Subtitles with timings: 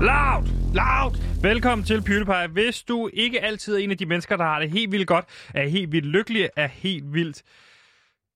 [0.00, 0.46] Loud!
[0.74, 1.40] Loud!
[1.42, 2.46] Velkommen til PewDiePie.
[2.52, 5.24] Hvis du ikke altid er en af de mennesker, der har det helt vildt godt,
[5.54, 7.42] er helt vildt lykkelig, er helt vildt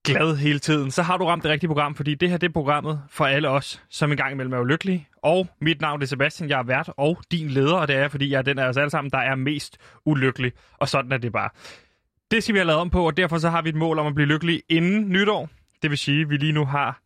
[0.05, 2.53] glad hele tiden, så har du ramt det rigtige program, fordi det her det er
[2.53, 5.07] programmet for alle os, som engang imellem er ulykkelige.
[5.21, 8.31] Og mit navn er Sebastian, jeg er vært og din leder, og det er, fordi
[8.31, 10.51] jeg er den af os alle sammen, der er mest ulykkelig.
[10.79, 11.49] Og sådan er det bare.
[12.31, 14.07] Det skal vi have lavet om på, og derfor så har vi et mål om
[14.07, 15.49] at blive lykkelige inden nytår.
[15.81, 17.01] Det vil sige, at vi lige nu har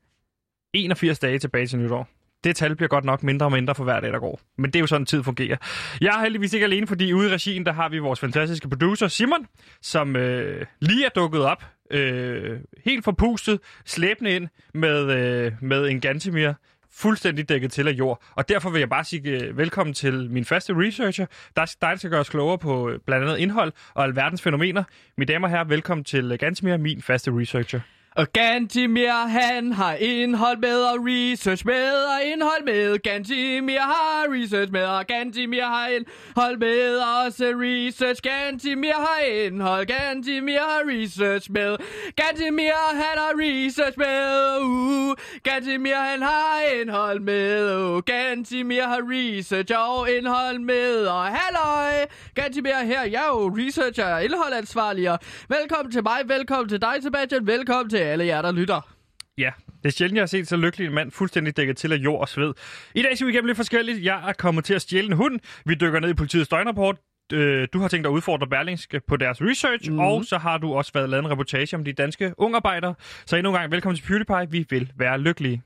[0.73, 2.16] 81 dage tilbage til nytår.
[2.48, 4.39] Det tal bliver godt nok mindre og mindre for hver dag, der går.
[4.57, 5.57] Men det er jo sådan, tid fungerer.
[6.01, 9.07] Jeg er heldigvis ikke alene, fordi ude i regien, der har vi vores fantastiske producer,
[9.07, 9.47] Simon,
[9.82, 11.64] som øh, lige er dukket op.
[11.91, 16.54] Øh, helt forpustet, slæbende ind med, øh, med en Gantemir
[16.91, 18.24] fuldstændig dækket til af jord.
[18.36, 22.02] Og derfor vil jeg bare sige øh, velkommen til min faste researcher, der er dig,
[22.02, 24.83] der gør os klogere på øh, blandt andet indhold og alverdens fænomener.
[25.18, 27.79] Mine damer og herrer, velkommen til øh, min faste researcher.
[28.17, 32.99] Og Gantimir, han har indhold med og research med og indhold med.
[32.99, 38.21] Gantimir har research med og Gantimir har indhold med og også research.
[38.21, 41.77] Gantimir har indhold, Gantimir har research med.
[42.15, 44.61] Gantimir, han har research med.
[44.61, 47.75] Uh, Gantimir, han har indhold med.
[47.75, 51.05] Uh, Gantimir har research og indhold med.
[51.05, 55.11] Og halløj, Gantimir her, jeg er jo researcher og indholdansvarlig.
[55.11, 58.94] Og velkommen til mig, velkommen til dig, Sebastian, velkommen til alle jer, der lytter.
[59.38, 59.52] Ja,
[59.83, 62.22] det er sjældent, jeg har set så lykkelig en mand fuldstændig dækket til af jord
[62.22, 62.53] og sved.
[62.95, 64.03] I dag skal vi igennem lidt forskelligt.
[64.03, 65.39] Jeg er kommet til at stjæle en hund.
[65.66, 66.95] Vi dykker ned i politiets døgnrapport.
[67.33, 69.99] Øh, Du har tænkt dig at udfordre Berlingske på deres research, mm.
[69.99, 72.95] og så har du også været lavet en reportage om de danske ungarbejdere.
[73.25, 74.52] Så endnu en gang velkommen til PewDiePie.
[74.52, 75.61] Vi vil være lykkelige.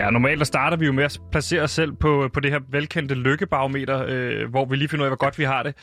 [0.00, 2.60] Ja, normalt der starter vi jo med at placere os selv på, på det her
[2.70, 5.74] velkendte lykkebarometer, øh, hvor vi lige finder ud af, hvor godt vi har det.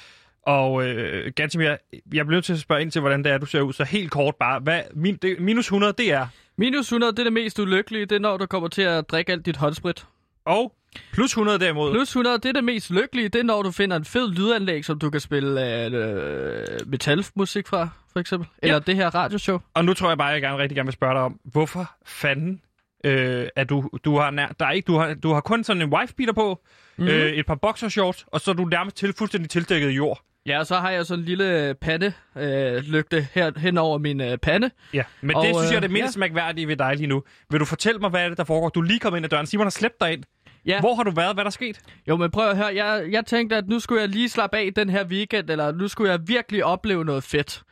[0.46, 3.46] Og øh, Gantimir, jeg bliver nødt til at spørge ind til, hvordan det er, du
[3.46, 3.74] ser ud.
[3.74, 6.28] Så helt kort bare, hvad, min, det, minus 100, det er?
[6.58, 8.06] Minus 100, det er det mest ulykkelige.
[8.06, 10.06] Det er, når du kommer til at drikke alt dit håndsprit.
[10.46, 10.74] Og
[11.14, 11.92] plus 100 derimod?
[11.94, 13.30] Plus 100, det er det mest lykkelige.
[13.30, 17.90] Det er, når du finder en fed lydanlæg, som du kan spille øh, metalmusik fra,
[18.14, 18.50] for eksempel.
[18.64, 18.80] Eller Ja.
[18.80, 19.60] det her radioshow.
[19.74, 22.62] Og nu tror jeg bare, jeg gerne, rigtig gerne vil spørge dig om, hvorfor fanden
[23.04, 25.82] øh, at du, du har nær, der er ikke, du har, du har kun sådan
[25.82, 26.64] en wife-beater på,
[26.98, 27.08] mm.
[27.08, 30.22] øh, et par boxershorts, og så er du nærmest til, fuldstændig tildækket i jord.
[30.46, 34.22] Ja, og så har jeg sådan en lille pande øh, lygte her hen over min
[34.22, 34.72] øh, pande.
[34.94, 36.20] Ja, men Og, det synes jeg er det øh, mindst ja.
[36.20, 37.24] mærkværdige ved dig lige nu.
[37.52, 38.70] Vil du fortælle mig, hvad er det, der foregår?
[38.70, 39.46] Du er lige kommet ind ad døren.
[39.46, 40.24] Simon har slæbt dig ind.
[40.66, 40.80] Ja.
[40.80, 41.36] Hvor har du været?
[41.36, 41.80] Hvad er der sket?
[42.08, 42.76] Jo, men prøv at høre.
[42.76, 45.88] Jeg, jeg tænkte, at nu skulle jeg lige slappe af den her weekend, eller nu
[45.88, 47.64] skulle jeg virkelig opleve noget fedt.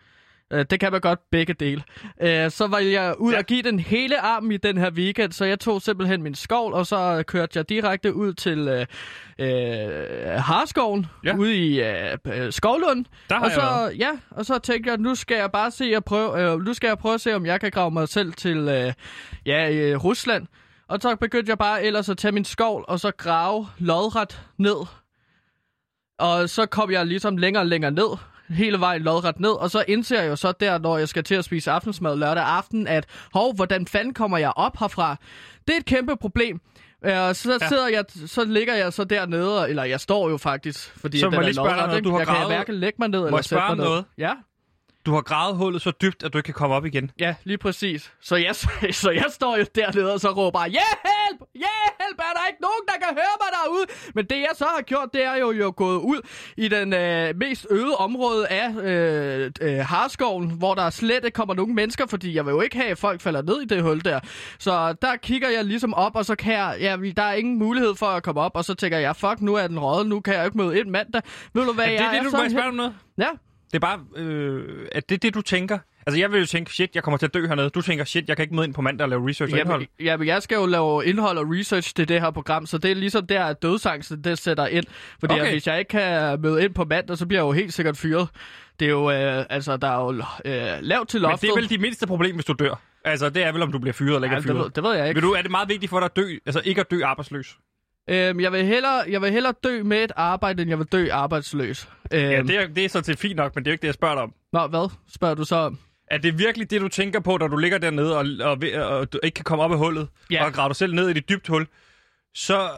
[0.53, 1.83] Øh, Det kan man godt begge dele.
[2.22, 3.38] Øh, Så var jeg ud Ja.
[3.38, 6.73] og give den hele arm i den her weekend, så jeg tog simpelthen min skovl,
[6.73, 8.85] og så kørte jeg direkte ud til øh,
[9.39, 11.35] øh, Harskoven, Ja.
[11.38, 13.06] ude i øh, øh, Skovlund.
[13.29, 14.00] Der har og så, været.
[14.00, 16.88] ja, og så tænkte jeg, nu skal jeg bare se at prøve, øh, nu skal
[16.88, 18.94] jeg prøve at se, om jeg kan grave mig selv til øh,
[19.45, 20.47] ja, øh, Rusland.
[20.89, 24.75] Og så begyndte jeg bare ellers at tage min skovl, og så grave lodret ned.
[26.19, 28.17] Og så kom jeg ligesom længere og længere ned,
[28.50, 31.35] hele vejen lodret ned, og så indser jeg jo så der, når jeg skal til
[31.35, 35.16] at spise aftensmad lørdag aften, at hov, hvordan fanden kommer jeg op herfra?
[35.67, 36.59] Det er et kæmpe problem.
[37.06, 37.67] Øh, Og så Ja.
[37.67, 41.31] sidder jeg, så ligger jeg så dernede, eller jeg står jo faktisk, fordi Så den
[41.35, 42.03] må jeg er lige spørge dig lodret, noget.
[42.03, 43.85] Du har jeg kan hverken lægge mig ned eller jeg sætte mig om ned.
[43.85, 44.06] noget?
[44.17, 44.31] Ja.
[45.05, 47.11] Du har gravet hullet så dybt, at du ikke kan komme op igen.
[47.19, 48.11] Ja, lige præcis.
[48.21, 48.55] Så jeg,
[49.01, 51.41] så jeg står jo dernede og så råber, hjælp!
[51.53, 52.19] Hjælp!
[52.19, 53.85] Er der ikke nogen, der kan høre mig derude?
[54.15, 56.21] Men det jeg så har gjort, det er jo, jo gået ud
[56.57, 61.53] i den øh, mest øde område af øh, øh, Harskoven, hvor der slet ikke kommer
[61.53, 64.05] nogen mennesker, fordi jeg vil jo ikke have, at folk falder ned i det hul
[64.05, 64.19] der.
[64.59, 67.95] Så der kigger jeg ligesom op, og så kan jeg, ja, der er ingen mulighed
[67.95, 70.33] for at komme op, og så tænker jeg, fuck, nu er den røget, nu kan
[70.33, 71.21] jeg ikke møde ind mandag.
[71.53, 72.95] Ved du hvad, Er det jeg det, du må spørge om noget?
[73.17, 73.29] Ja,
[73.75, 75.78] Det er bare, øh, at det er det, du tænker.
[76.08, 77.69] Altså, jeg vil jo tænke, shit, jeg kommer til at dø hernede.
[77.69, 79.81] Du tænker, shit, jeg kan ikke møde ind på mandag og lave research og indhold.
[79.81, 82.91] Jamen, jamen, jeg skal jo lave indhold og research til det her program, så det
[82.91, 84.86] er ligesom der, at dødsangsten det sætter ind.
[85.19, 85.41] Fordi Okay.
[85.41, 85.52] okay.
[85.52, 88.28] hvis jeg ikke kan møde ind på mandag, så bliver jeg jo helt sikkert fyret.
[88.80, 90.12] Det er jo, øh, altså, der er jo
[90.46, 91.42] øh, lavt til Men loftet.
[91.42, 92.81] det er vel de mindste problem, hvis du dør.
[93.06, 94.75] Altså, det er vel, om du bliver fyret eller ikke ja, er det, ved, fyret.
[94.75, 95.21] det ved jeg ikke.
[95.21, 97.57] Vil du, er det meget vigtigt for dig at dø, altså ikke at dø arbejdsløs?
[98.10, 101.07] Øhm, jeg, vil hellere, jeg vil hellere dø med et arbejde, end jeg vil dø
[101.12, 101.90] arbejdsløs.
[102.13, 103.81] Øhm, Ja, det er, det er så til fint nok, men det er jo ikke
[103.81, 104.34] det, jeg spørger dig om.
[104.54, 105.80] Nå, hvad spørger du så om?
[106.07, 109.13] Er det virkelig det, du tænker på, når du ligger dernede og, og, og, og
[109.13, 110.46] du ikke kan komme op af hullet, Ja.
[110.46, 111.68] og grave dig selv ned i dit dybt hul,
[112.36, 112.69] så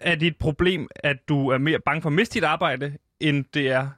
[0.00, 3.44] er det et problem, at du er mere bange for at miste dit arbejde, end
[3.54, 3.88] det er,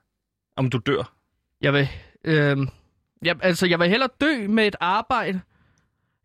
[0.57, 1.13] om du dør.
[1.61, 1.89] Jeg vil,
[2.25, 2.69] øhm,
[3.23, 5.41] jeg, altså, jeg vil hellere dø med et arbejde,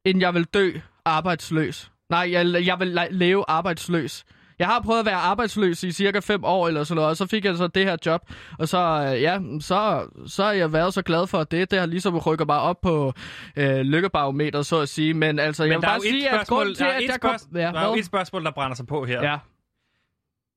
[0.06, 0.72] end jeg vil dø
[1.06, 1.92] arbejdsløs.
[2.10, 4.26] Nej, jeg, jeg vil leve arbejdsløs.
[4.60, 7.28] Jeg har prøvet at være arbejdsløs i cirka fem år eller sådan noget, og så
[7.28, 8.22] fik jeg så det her job.
[8.60, 11.72] Og så, øh, ja, så, så har jeg været så glad for det.
[11.72, 13.14] Det har ligesom rykker mig op på
[13.56, 15.14] øh, lykkebarometeret, så at sige.
[15.14, 17.36] Men altså, Men jeg vil er bare sige, at grunden til, der at jeg kom...
[17.56, 19.24] Ja, der er jo et spørgsmål, der brænder sig på her.
[19.24, 19.38] Ja.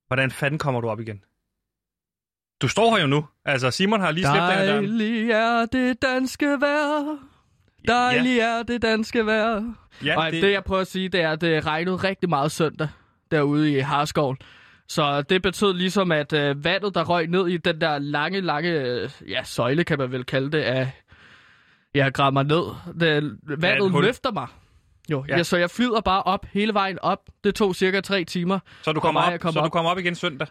[0.06, 1.22] Hvordan fanden kommer du op igen?
[2.62, 3.26] Du står her jo nu.
[3.44, 4.66] Altså, Simon har lige slæbt dig.
[4.66, 7.18] Dejlig er det danske vejr.
[7.88, 9.74] Dejlig er det danske vejr.
[10.04, 10.42] Ja, og det...
[10.42, 12.88] det, jeg prøver at sige, det er, at det regnede rigtig meget søndag
[13.32, 14.36] derude i Harskoven.
[14.88, 18.70] Så det betød ligesom, at øh, vandet, der røg ned i den der lange, lange
[18.70, 20.90] øh, ja, søjle, kan man vel kalde det, af,
[21.94, 22.62] ja, grader mig ned.
[23.00, 24.04] Det, vandet hul.
[24.04, 24.46] løfter mig.
[25.10, 25.32] Jo, Ja.
[25.32, 25.36] ja.
[25.36, 27.18] ja, så jeg flyder bare op, hele vejen op.
[27.44, 28.58] Det tog cirka tre timer.
[28.82, 29.72] så du kommer, op, komme så du op.
[29.72, 30.46] kommer op igen søndag.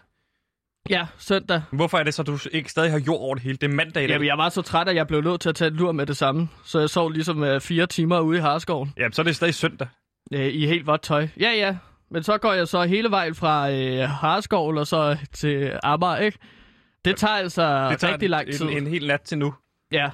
[0.90, 1.62] Ja, søndag.
[1.72, 3.56] Hvorfor er det så, du ikke stadig har jord over det hele?
[3.56, 4.12] Det er mandag i dag.
[4.14, 6.06] Jamen, jeg var så træt, at jeg blev nødt til at tage en lur med
[6.06, 6.48] det samme.
[6.64, 8.92] Så jeg sov ligesom øh, fire timer ude i Harskoven.
[8.96, 9.88] Jamen, så er det stadig søndag.
[10.34, 11.28] Øh, I helt vådt tøj.
[11.40, 11.76] Ja, ja.
[12.12, 16.38] Men så går jeg så hele vejen fra øh, Harskov og så til Amager, ikke?
[17.04, 18.66] Det tager altså Det tager rigtig lang tid.
[18.66, 19.54] En, en hel nat til nu.
[19.92, 20.10] Ja.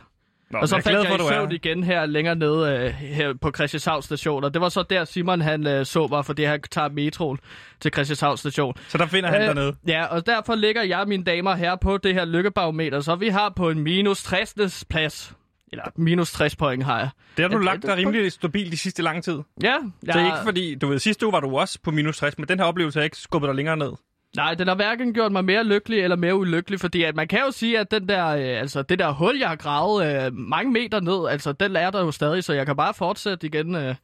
[0.50, 2.90] Nå, og så faldt glad jeg, for, jeg i søvn igen her længere nede øh,
[2.90, 4.44] her på Christianshavn station.
[4.44, 7.38] Og det var så der Simon han øh, så mig, fordi han tager metroen
[7.80, 8.74] til Christianshavn station.
[8.88, 9.74] Så der finder han Øh, dernede.
[9.86, 13.00] Ja, og derfor ligger jeg, mine damer her, på det her lykkebarometer.
[13.00, 14.84] Så vi har på en minus 60.
[14.90, 15.34] plads.
[15.72, 17.08] Eller minus 60 point har jeg.
[17.36, 19.38] Det har du Ja, lagt det- dig rimelig stabilt de sidste lange tid.
[19.62, 19.74] Ja,
[20.06, 20.12] Ja.
[20.12, 22.58] Så ikke fordi, du ved, sidste uge var du også på minus 60, men den
[22.58, 23.92] her oplevelse har ikke skubbet dig længere ned.
[24.36, 27.38] Nej, den har hverken gjort mig mere lykkelig eller mere ulykkelig, fordi at man kan
[27.46, 30.72] jo sige, at den der, øh, altså, det der hul, jeg har gravet øh, mange
[30.72, 33.94] meter ned, altså den er der jo stadig, så jeg kan bare fortsætte igen øh,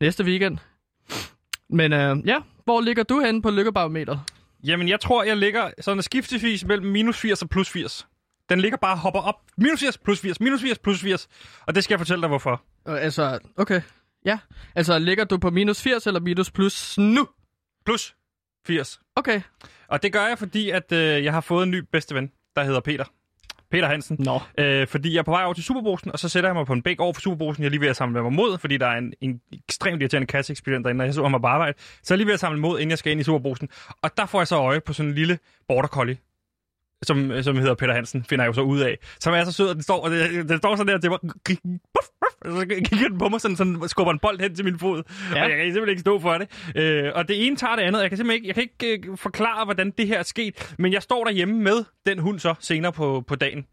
[0.00, 0.58] næste weekend.
[1.70, 4.20] Men øh, ja, hvor ligger du henne på lykkebarometeret?
[4.64, 8.06] Jamen, jeg tror, jeg ligger sådan skiftevis mellem minus 80 og plus 80.
[8.50, 9.34] Den ligger bare og hopper op.
[9.56, 11.28] Minus 80, plus 80, minus 80, plus 80.
[11.66, 12.62] Og det skal jeg fortælle dig, hvorfor.
[12.88, 13.80] Øh, altså, okay.
[14.24, 14.38] Ja,
[14.74, 17.28] altså ligger du på minus 80 eller minus plus nu?
[17.84, 18.16] Plus
[18.66, 19.00] 80.
[19.16, 19.40] Okay.
[19.88, 22.64] Og det gør jeg, fordi at øh, jeg har fået en ny bedste ven, der
[22.64, 23.04] hedder Peter.
[23.70, 24.16] Peter Hansen.
[24.20, 24.40] Nå.
[24.58, 26.72] Øh, fordi jeg er på vej over til Superbrusen, og så sætter jeg mig på
[26.72, 27.62] en bæk over for Superbrusen.
[27.62, 30.26] Jeg er lige ved at samle mig mod, fordi der er en, en ekstremt irriterende
[30.26, 31.78] kasseekspedient derinde, og jeg så ham på arbejde.
[31.78, 33.68] Så jeg er lige ved at samle mod, inden jeg skal ind i Superbrusen.
[34.02, 35.38] Og der får jeg så øje på sådan en lille
[35.68, 36.16] border collie,
[37.02, 38.98] som, som hedder Peter Hansen, finder jeg jo så ud af.
[39.20, 41.18] Som er så sød, og den står, og det, den står sådan der til mig.
[41.20, 44.64] Puff, puff, og så kigger den på mig, sådan, sådan skubber en bold hen til
[44.64, 45.02] min fod.
[45.34, 45.42] Ja.
[45.44, 46.48] Og jeg kan simpelthen ikke stå for det.
[46.76, 48.00] Øh, og det ene tager det andet.
[48.00, 50.74] Jeg kan simpelthen ikke, jeg kan ikke øh, forklare, hvordan det her er sket.
[50.78, 53.66] Men jeg står derhjemme med den hund så senere på, på dagen.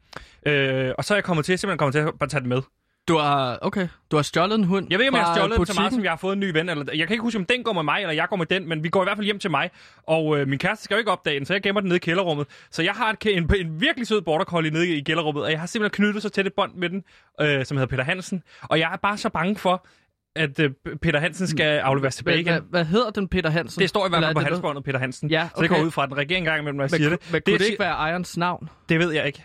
[0.45, 2.62] Øh, og så er jeg kommet til, simpelthen kommet til at bare tage den med.
[3.07, 5.57] Du har, okay, du har stjålet en hund Jeg ved ikke, om jeg har stjålet
[5.57, 5.98] den så meget, butikken.
[5.98, 6.69] som jeg har fået en ny ven.
[6.69, 8.69] Eller, jeg kan ikke huske, om den går med mig, eller jeg går med den,
[8.69, 9.69] men vi går i hvert fald hjem til mig.
[10.07, 12.00] Og øh, min kæreste skal jo ikke opdage den, så jeg gemmer den nede i
[12.00, 12.48] kælderrummet.
[12.71, 15.59] Så jeg har et, en, en virkelig sød border collie nede i kælderrummet, og jeg
[15.59, 17.04] har simpelthen knyttet så tæt et bånd med den,
[17.42, 18.44] øh, som hedder Peter Hansen.
[18.62, 19.86] Og jeg er bare så bange for,
[20.36, 20.71] at øh,
[21.01, 22.53] Peter Hansen skal afleveres tilbage igen.
[22.53, 23.81] hvad, hvad hedder den, Peter Hansen?
[23.81, 25.30] Det står i hvert fald på det halsbåndet, Peter Hansen.
[25.30, 27.10] Ja, Så det går ud fra, den regerer en gang imellem, når jeg Men, siger
[27.10, 27.31] det.
[27.31, 28.69] men kunne det, ikke være ejerens navn?
[28.89, 29.44] Det ved jeg ikke.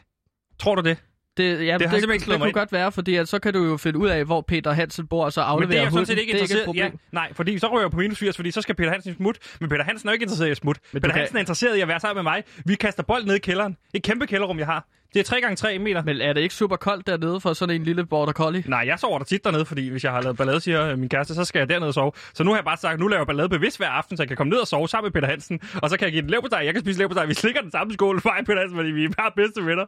[0.59, 0.97] Tror du det?
[1.37, 2.55] Det, ja, det, simpelthen det, ikke det, kunne ind.
[2.55, 5.25] godt være, fordi at så kan du jo finde ud af, hvor Peter Hansen bor,
[5.25, 6.85] og så Men aflevere det er jeg sådan set ikke er ikke interesseret problem.
[6.85, 9.39] ja, Nej, fordi så ryger jeg på minus 80, fordi så skal Peter Hansen smut.
[9.61, 10.77] Men Peter Hansen er jo ikke interesseret i at smut.
[10.93, 12.43] Men Peter du kan- Hansen er interesseret i at være sammen med mig.
[12.67, 13.77] Vi kaster bold ned i kælderen.
[13.95, 14.87] Et kæmpe kælderrum, jeg har.
[15.15, 16.03] Det er 3x3 meter.
[16.03, 18.65] Men er det ikke super koldt dernede for sådan en lille border collie?
[18.67, 21.09] Nej, jeg sover der tit dernede, fordi hvis jeg har lavet ballade, siger øh, min
[21.09, 22.13] kæreste, så skal jeg dernede og sove.
[22.35, 24.29] Så nu har jeg bare sagt, nu laver jeg ballade bevidst hver aften, så jeg
[24.29, 25.61] kan komme ned og sove sammen med Peter Hansen.
[25.83, 26.61] Og så kan jeg give den lev på dig.
[26.65, 27.29] Jeg kan spise lev på dig.
[27.29, 29.85] Vi slikker den samme skål, mig Peter Hansen, fordi vi er bare bedste venner.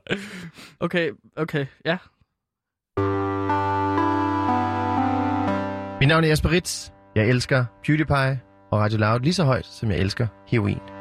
[0.81, 1.97] Okay, okay, ja.
[6.01, 6.91] Mit navn er Jesper Ritz.
[7.17, 8.41] Jeg elsker PewDiePie
[8.73, 10.94] og Radio Loud lige så højt, som jeg elsker heroin.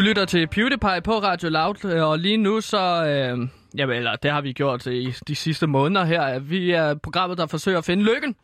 [0.00, 3.04] Du lytter til PewDiePie på Radio Loud, øh, og lige nu så...
[3.04, 6.38] Øh, jamen, eller det har vi gjort i de sidste måneder her.
[6.38, 8.36] Vi er programmet, der forsøger at finde lykken.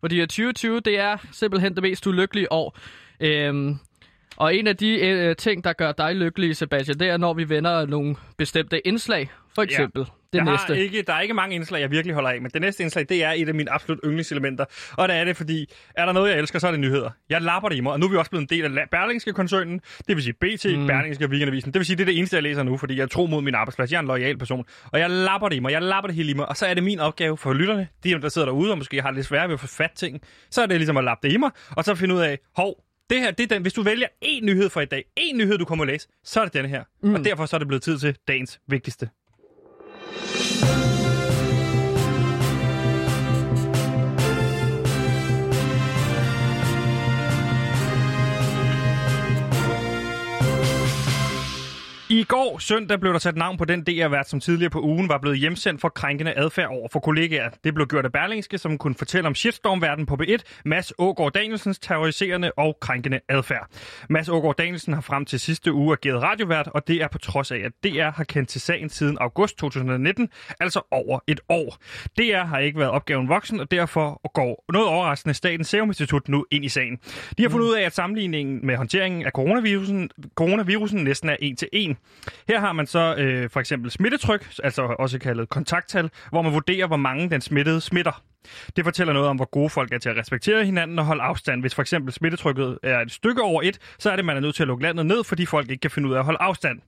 [0.00, 2.78] Fordi at 2020, det er simpelthen det mest ulykkelige år.
[3.20, 3.78] Øhm,
[4.36, 7.48] og en af de øh, ting, der gør dig lykkelig, Sebastian, det er, når vi
[7.48, 9.30] vender nogle bestemte indslag.
[9.54, 10.06] For eksempel ja.
[10.38, 10.66] Det jeg næste.
[10.66, 13.06] Har ikke, der er ikke mange indslag, jeg virkelig holder af, men det næste indslag,
[13.08, 14.64] det er et af mine absolut yndlingselementer.
[14.96, 17.10] Og det er det, fordi er der noget, jeg elsker, så er det nyheder.
[17.28, 19.80] Jeg lapper det i mig, og nu er vi også blevet en del af Berlingske-koncernen.
[20.08, 20.86] Det vil sige BT, mm.
[20.86, 21.72] Berlingske og Weekendavisen.
[21.72, 23.54] Det vil sige, det er det eneste, jeg læser nu, fordi jeg tror mod min
[23.54, 23.92] arbejdsplads.
[23.92, 24.64] Jeg er en lojal person.
[24.92, 26.48] Og jeg lapper det i mig, jeg lapper det hele i mig.
[26.48, 29.10] Og så er det min opgave for lytterne, de der sidder derude og måske har
[29.10, 30.20] lidt svært ved at få fat ting.
[30.50, 32.84] Så er det ligesom at lappe det i mig, og så finde ud af, hov,
[33.10, 33.62] det her, det er den.
[33.62, 36.40] Hvis du vælger én nyhed for i dag, én nyhed, du kommer at læse, så
[36.40, 36.84] er det den her.
[37.02, 37.14] Mm.
[37.14, 39.08] Og derfor så er det blevet tid til dagens vigtigste.
[40.66, 41.03] Thank you.
[52.14, 55.18] I går søndag blev der sat navn på den DR-vært, som tidligere på ugen var
[55.18, 57.50] blevet hjemsendt for krænkende adfærd over for kollegaer.
[57.64, 61.78] Det blev gjort af Berlingske, som kunne fortælle om shitstorm-verden på B1, Mads Ågaard Danielsens
[61.78, 63.68] terroriserende og krænkende adfærd.
[64.10, 67.50] Mads Ågaard Danielsen har frem til sidste uge ageret radiovært, og det er på trods
[67.50, 70.28] af, at DR har kendt til sagen siden august 2019,
[70.60, 71.76] altså over et år.
[72.18, 76.46] DR har ikke været opgaven voksen, og derfor går noget overraskende Statens Serum Institut nu
[76.50, 76.98] ind i sagen.
[77.38, 81.56] De har fundet ud af, at sammenligningen med håndteringen af coronavirusen, coronavirusen næsten er en
[81.56, 81.96] til en.
[82.48, 86.86] Her har man så øh, for eksempel smittetryk, altså også kaldet kontakttal, hvor man vurderer,
[86.86, 88.22] hvor mange den smittede smitter.
[88.76, 91.60] Det fortæller noget om, hvor gode folk er til at respektere hinanden og holde afstand.
[91.60, 94.54] Hvis for eksempel smittetrykket er et stykke over et, så er det, man er nødt
[94.54, 96.80] til at lukke landet ned, fordi folk ikke kan finde ud af at holde afstand.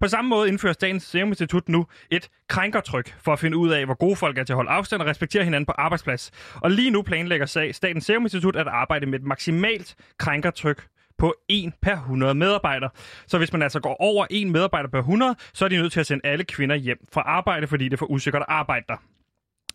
[0.00, 3.84] På samme måde indfører Statens Serum Institut nu et krænkertryk for at finde ud af,
[3.84, 6.30] hvor gode folk er til at holde afstand og respektere hinanden på arbejdsplads.
[6.54, 10.86] Og lige nu planlægger Statens Serum Institut at arbejde med et maksimalt krænkertryk
[11.20, 12.90] på 1 per 100 medarbejdere.
[13.26, 16.00] Så hvis man altså går over 1 medarbejder per 100, så er de nødt til
[16.00, 18.96] at sende alle kvinder hjem fra arbejde, fordi det er for usikkert at arbejde der.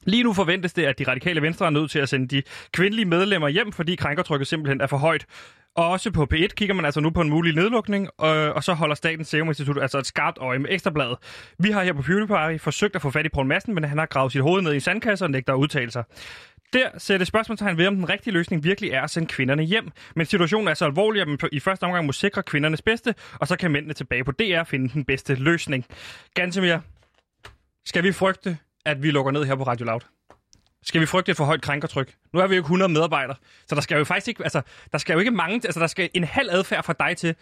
[0.03, 3.05] Lige nu forventes det, at de radikale venstre er nødt til at sende de kvindelige
[3.05, 5.25] medlemmer hjem, fordi krænkertrykket simpelthen er for højt.
[5.75, 8.73] Og også på P1 kigger man altså nu på en mulig nedlukning, og, og så
[8.73, 11.17] holder Statens Serum Institut altså et skarpt øje med ekstrabladet.
[11.59, 14.05] Vi har her på PewDiePie forsøgt at få fat i Poul Madsen, men han har
[14.05, 16.03] gravet sit hoved ned i en sandkasse og nægter at udtale sig.
[16.75, 19.91] Der sætter spørgsmålstegn ved, om den rigtige løsning virkelig er at sende kvinderne hjem.
[20.15, 23.47] Men situationen er så alvorlig, at man i første omgang må sikre kvindernes bedste, og
[23.47, 25.85] så kan mændene tilbage på DR finde den bedste løsning.
[26.33, 26.77] Gantemir,
[27.85, 29.99] skal vi frygte, at vi lukker ned her på Radio Loud?
[30.83, 32.13] Skal vi frygte et for højt krænkertryk?
[32.33, 33.35] Nu er vi jo ikke 100 medarbejdere,
[33.67, 36.09] så der skal jo faktisk ikke, altså, der skal jo ikke mange, altså der skal
[36.13, 37.35] en halv adfærd fra dig til.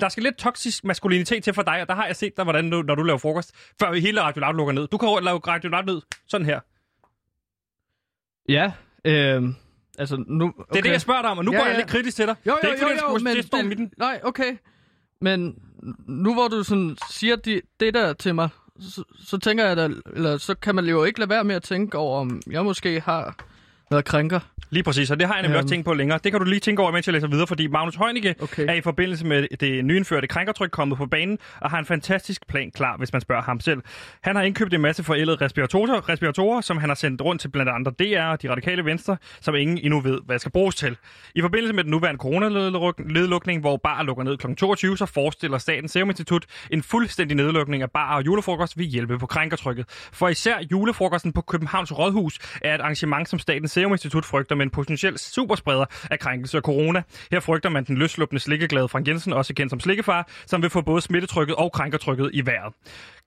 [0.00, 2.70] Der skal lidt toksisk maskulinitet til for dig, og der har jeg set dig, hvordan
[2.70, 4.88] du, når du laver frokost, før hele Radio Loud lukker ned.
[4.88, 6.60] Du kan lave Radio Loud ned sådan her.
[8.48, 8.72] Ja,
[9.04, 9.42] øh,
[9.98, 10.46] altså nu...
[10.46, 10.62] Okay.
[10.72, 11.78] Det er det, jeg spørger dig om, og nu Ja, går jeg ja.
[11.78, 12.36] lidt kritisk til dig.
[12.46, 13.92] Jo, jo, det er ikke, jo, fordi, jo, men står midten.
[13.98, 14.56] Nej, okay.
[15.20, 15.54] Men
[16.08, 18.48] nu hvor du sådan siger de, det der til mig,
[18.80, 21.62] så, så tænker jeg da, eller så kan man jo ikke lade være med at
[21.62, 23.36] tænke over, om jeg måske har
[23.92, 24.40] været krænker.
[24.70, 25.64] Lige præcis, og det har jeg nemlig Øhm.
[25.64, 26.18] også tænkt på længere.
[26.24, 28.66] Det kan du lige tænke over, mens jeg læser videre, fordi Magnus Heunicke Okay.
[28.68, 32.70] er i forbindelse med det nyindførte krænkertryk kommet på banen, og har en fantastisk plan
[32.70, 33.82] klar, hvis man spørger ham selv.
[34.22, 37.70] Han har indkøbt en masse forældede respiratorer, respiratorer, som han har sendt rundt til blandt
[37.70, 40.96] andre DR og de radikale venstre, som ingen endnu ved, hvad skal bruges til.
[41.34, 44.54] I forbindelse med den nuværende coronalnedlukning, hvor bar lukker ned kl.
[44.54, 49.18] 22, så forestiller Statens Serum Institut en fuldstændig nedlukning af bar og julefrokost vil hjælpe
[49.18, 49.84] på krænkertrykket.
[50.12, 54.62] For især julefrokosten på Københavns Rådhus er et arrangement, som Statens Serum Institut frygter med
[54.66, 57.02] en potentiel superspreder af krænkelse af corona.
[57.30, 60.80] Her frygter man den løsluppende slikkeglade Frank Jensen, også kendt som slikkefar, som vil få
[60.80, 62.74] både smittetrykket og krænkertrykket i vejret.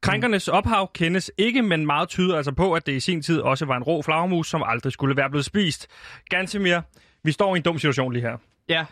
[0.01, 3.65] Krænkernes ophav kendes ikke, men meget tyder altså på, at det i sin tid også
[3.65, 5.87] var en rå flagermus, som aldrig skulle være blevet spist.
[6.29, 6.79] Gansimir,
[7.23, 8.37] vi står i en dum situation lige her.
[8.69, 8.85] Ja.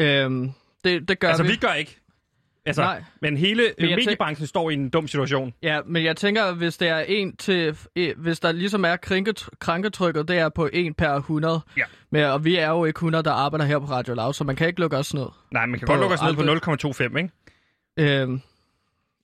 [0.00, 0.50] Øhm,
[0.84, 1.48] det, det gør Altså, vi.
[1.48, 2.01] vi gør ikke.
[2.66, 3.04] Altså, Nej.
[3.20, 5.54] men hele Men mediebranchen står i en dum situation.
[5.62, 9.48] Ja, men jeg tænker, hvis det er en til, eh, hvis der ligesom er krænket,
[9.58, 11.60] krænketrykket, det er på 1 per 100.
[11.76, 11.82] Ja.
[12.10, 14.56] Men, og vi er jo ikke 100, der arbejder her på Radio Loud, så man
[14.56, 15.26] kan ikke lukke os ned.
[15.50, 18.22] Nej, man kan På godt lukke os ned på aldrig- 0,25, ikke?
[18.22, 18.40] Øhm,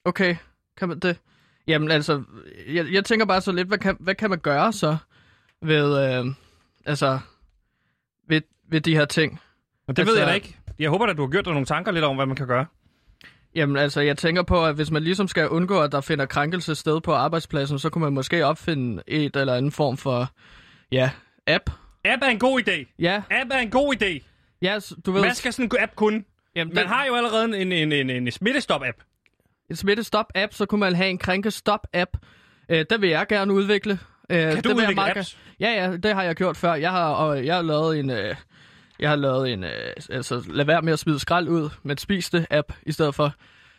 [0.05, 0.37] okay,
[0.77, 1.17] kan man det?
[1.67, 2.23] Jamen altså,
[2.69, 4.97] jeg, jeg tænker bare så lidt, hvad kan, hvad kan man gøre så
[5.63, 6.27] ved, øh,
[6.87, 7.19] altså,
[8.29, 9.41] ved, ved de her ting?
[9.89, 10.57] Det Altså- ved jeg da ikke.
[10.79, 12.67] Jeg håber at du har gjort dig nogle tanker lidt om, hvad man kan gøre.
[13.55, 16.75] Jamen altså, jeg tænker på, at hvis man ligesom skal undgå, at der finder krænkelse
[16.75, 20.31] sted på arbejdspladsen, så kunne man måske opfinde et eller andet form for,
[20.93, 21.11] ja,
[21.47, 21.71] app.
[22.05, 22.95] App er en god idé.
[22.99, 24.25] Ja, App er en god idé.
[24.63, 25.21] ja du ved...
[25.21, 26.25] Hvad skal sådan en app kunne?
[26.57, 29.05] Jamen, Man har jo allerede en, en, en, en smittestop-app.
[29.71, 32.11] en smittestop-app, så kunne man have en krænkestop-app.
[32.69, 33.93] Øh, den vil jeg gerne udvikle.
[34.31, 35.39] Øh, Kan det du udvikle meget apps?
[35.61, 36.75] Ja, ja, det har jeg gjort før.
[36.75, 38.11] Jeg har, og jeg har lavet en...
[38.11, 38.35] Øh,
[39.01, 39.65] jeg har lavet en...
[39.65, 39.71] Øh,
[40.11, 43.35] altså, lad være med at smide skrald ud, men spis det app i stedet for.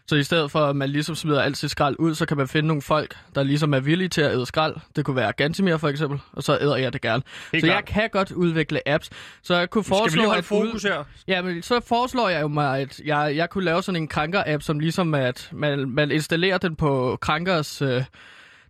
[0.07, 2.47] Så i stedet for, at man ligesom smider alt sit skrald ud, så kan man
[2.47, 4.75] finde nogle folk, der ligesom er villige til at æde skrald.
[4.95, 7.23] Det kunne være Gantimir for eksempel, og så æder jeg det gerne.
[7.51, 7.85] Helt så jeg klart.
[7.85, 9.09] kan godt udvikle apps.
[9.43, 11.03] Så jeg kunne Skal vi foreslå, lige holde fokus her?
[11.27, 14.63] Ja, men så foreslår jeg jo mig, at jeg, jeg kunne lave sådan en krænker-app,
[14.63, 18.03] som ligesom at man, man installerer den på krænkers øh,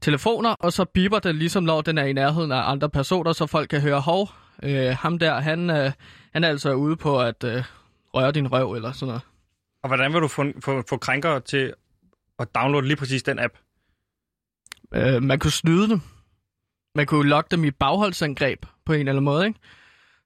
[0.02, 3.48] telefoner, og så biber den ligesom, når den er i nærheden af andre personer, så
[3.48, 4.30] folk kan høre, hov,
[4.64, 5.92] øh, ham der, han, øh,
[6.34, 7.64] han er altså ude på at øh,
[8.14, 9.22] røre din røv, eller sådan noget.
[9.84, 11.74] Og hvordan vil du få, få, få krænkere til
[12.40, 13.54] at downloade lige præcis den app?
[14.94, 16.02] Øh, man kunne snyde dem.
[16.96, 19.60] Man kunne lokke dem i bagholdsangreb på en eller anden måde, ikke?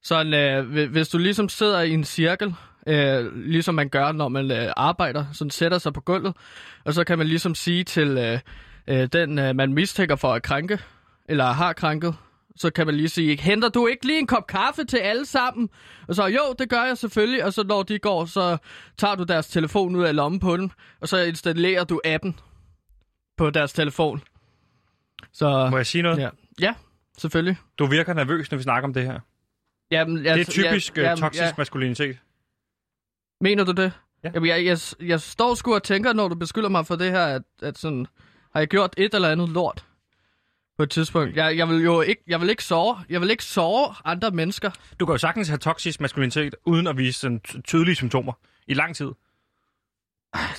[0.02, 2.54] Sådan, øh, hvi- hvis du ligesom sidder i en cirkel,
[2.86, 6.36] øh, ligesom man gør, når man øh, arbejder, sådan sætter sig på gulvet,
[6.84, 8.38] og så kan man ligesom sige til øh,
[8.88, 10.78] øh, den, øh, man mistænker for at krænke,
[11.28, 12.14] eller har krænket,
[12.56, 15.70] så kan man lige sige, henter du ikke lige en kop kaffe til alle sammen?
[16.08, 17.44] Og så, jo, det gør jeg selvfølgelig.
[17.44, 18.56] Og så når de går, så
[18.98, 20.70] tager du deres telefon ud af lommen på dem,
[21.00, 22.38] og så installerer du appen
[23.36, 24.22] på deres telefon.
[25.32, 26.18] Så, Må jeg sige noget?
[26.18, 26.28] ja.
[26.60, 26.74] ja,
[27.18, 27.56] selvfølgelig.
[27.78, 29.20] Du virker nervøs, når vi snakker om det her.
[29.90, 31.52] Jamen, jeg, Det er typisk ja, ja, jamen, toksisk ja.
[31.58, 32.18] maskulinitet.
[33.40, 33.92] Mener du det?
[34.24, 34.30] Ja.
[34.34, 37.24] Jamen, jeg, jeg, jeg står sgu og tænker, når du beskylder mig for det her,
[37.26, 38.06] at, at sådan,
[38.52, 39.84] har jeg gjort et eller andet lort
[40.76, 41.36] på et tidspunkt?
[41.36, 44.70] Jeg, jeg vil jo ikke, jeg vil ikke sove, jeg vil ikke sove andre mennesker.
[45.00, 48.32] Du kan jo sagtens have toksisk maskulinitet, uden at vise sådan ty- tydelige symptomer.
[48.66, 49.10] I lang tid.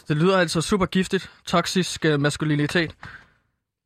[0.08, 2.96] Det lyder altså super giftigt, toksisk uh, maskulinitet.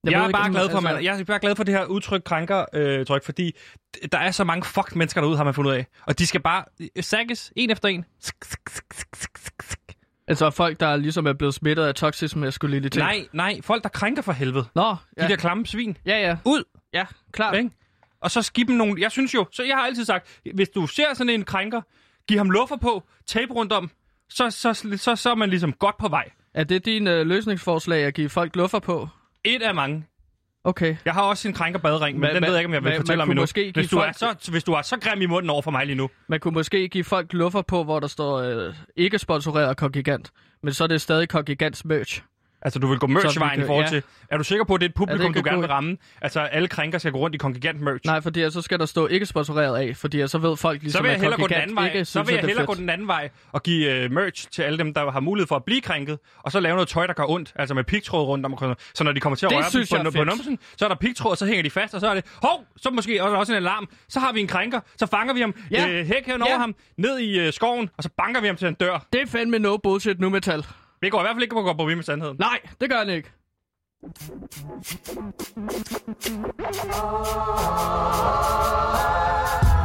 [0.04, 1.74] Jeg, jeg er ikke, bare glad for, altså, man, jeg er bare glad for det
[1.74, 3.56] her udtryk krænker, øh, tryk, fordi
[4.12, 5.86] der er så mange fucked mennesker derude, har man fundet ud af.
[6.06, 8.06] Og de skal bare øh, sagges en efter en.
[10.30, 13.00] Altså folk, der ligesom er blevet smittet af toksisk maskulinitet.
[13.00, 14.66] Nej, nej, folk der krænker for helvede.
[14.76, 15.28] Nå, De ja.
[15.28, 15.98] der klamme svin.
[16.06, 17.56] ja, ja, Ud, ja, klart.
[17.58, 17.70] ikke?
[18.22, 19.02] Og så skib dem nogle...
[19.02, 21.82] Jeg synes jo, så jeg har altid sagt, hvis du ser sådan en krænker,
[22.28, 23.92] giv ham luffer på, tape rundt om,
[24.30, 26.30] så, så, så, så, så er man ligesom godt på vej.
[26.54, 29.08] Er det din øh, løsningsforslag at give folk luffer på?
[29.44, 30.06] Et af mange.
[30.64, 30.96] Okay.
[31.06, 32.90] Jeg har også en krænker badring, men Man- den ved jeg ikke, om jeg vil
[32.92, 33.42] man- fortælle om endnu.
[33.42, 35.72] måske Hvis du, er folk- så, hvis du er så grim i munden over for
[35.72, 36.10] mig lige nu.
[36.28, 40.32] Man kunne måske give folk luffer på, hvor der står øh, ikke sponsoreret Kongigant,
[40.64, 42.22] men så er det stadig Kongigants merch.
[42.62, 44.04] Altså, du vil gå merch-vejen i forhold kan- til...
[44.30, 45.98] Er du sikker på, at det er et publikum, det du gerne vil ramme?
[46.22, 48.06] Altså, alle krænker skal gå rundt i kongigant merch.
[48.06, 51.04] Nej, fordi så skal der stå ikke sponsoreret af, fordi så ved folk ligesom, så
[51.04, 52.04] vil jeg hellere gå den anden vej.
[52.04, 54.78] Så vil jeg er hellere gå den anden vej og give uh, merch til alle
[54.80, 57.24] dem, der har mulighed for at blive krænket, og så lave noget tøj, der gør
[57.30, 58.76] ondt, altså med pigtråd rundt om.
[58.94, 60.90] Så når de kommer til at Det røre dem på, er på numsen, så er
[60.90, 63.36] der pigtråd, og så hænger de fast, og så er det, hov, så måske også,
[63.36, 63.90] også en alarm.
[64.10, 65.90] Så har vi en krænker, så fanger vi ham, Ja.
[65.90, 66.58] øh, hæk hen over Ja.
[66.58, 69.06] ham, ned i øh, skoven, og så banker vi ham til en dør.
[69.14, 70.66] Det er fandme no bullshit nu metal.
[71.02, 72.38] Vi går i hvert fald ikke på at gå på med sandheden.
[72.40, 73.32] Nej, det gør han ikke.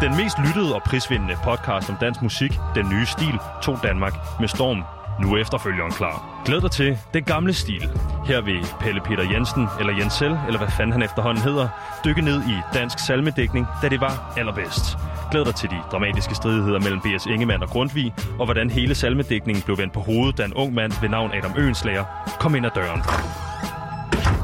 [0.04, 4.48] Den mest lyttede og prisvindende podcast om dansk musik, Den Nye Stil, tog Danmark med
[4.48, 5.03] storm.
[5.20, 6.42] Nu er efterfølgeren klar.
[6.44, 7.90] Glæd dig til Den Gamle Stil.
[8.26, 11.68] Her vil Pelle Peter Jensen, eller Jensel, eller hvad fanden han efterhånden hedder,
[12.04, 14.98] dykke ned i dansk salmedækning, da det var allerbedst.
[15.30, 17.26] Glæd dig til de dramatiske stridigheder mellem B.S.
[17.26, 20.92] Ingemann og Grundtvig, og hvordan hele salmedækningen blev vendt på hovedet, da en ung mand
[21.00, 22.04] ved navn Adam Øenslager
[22.40, 23.00] kom ind ad døren.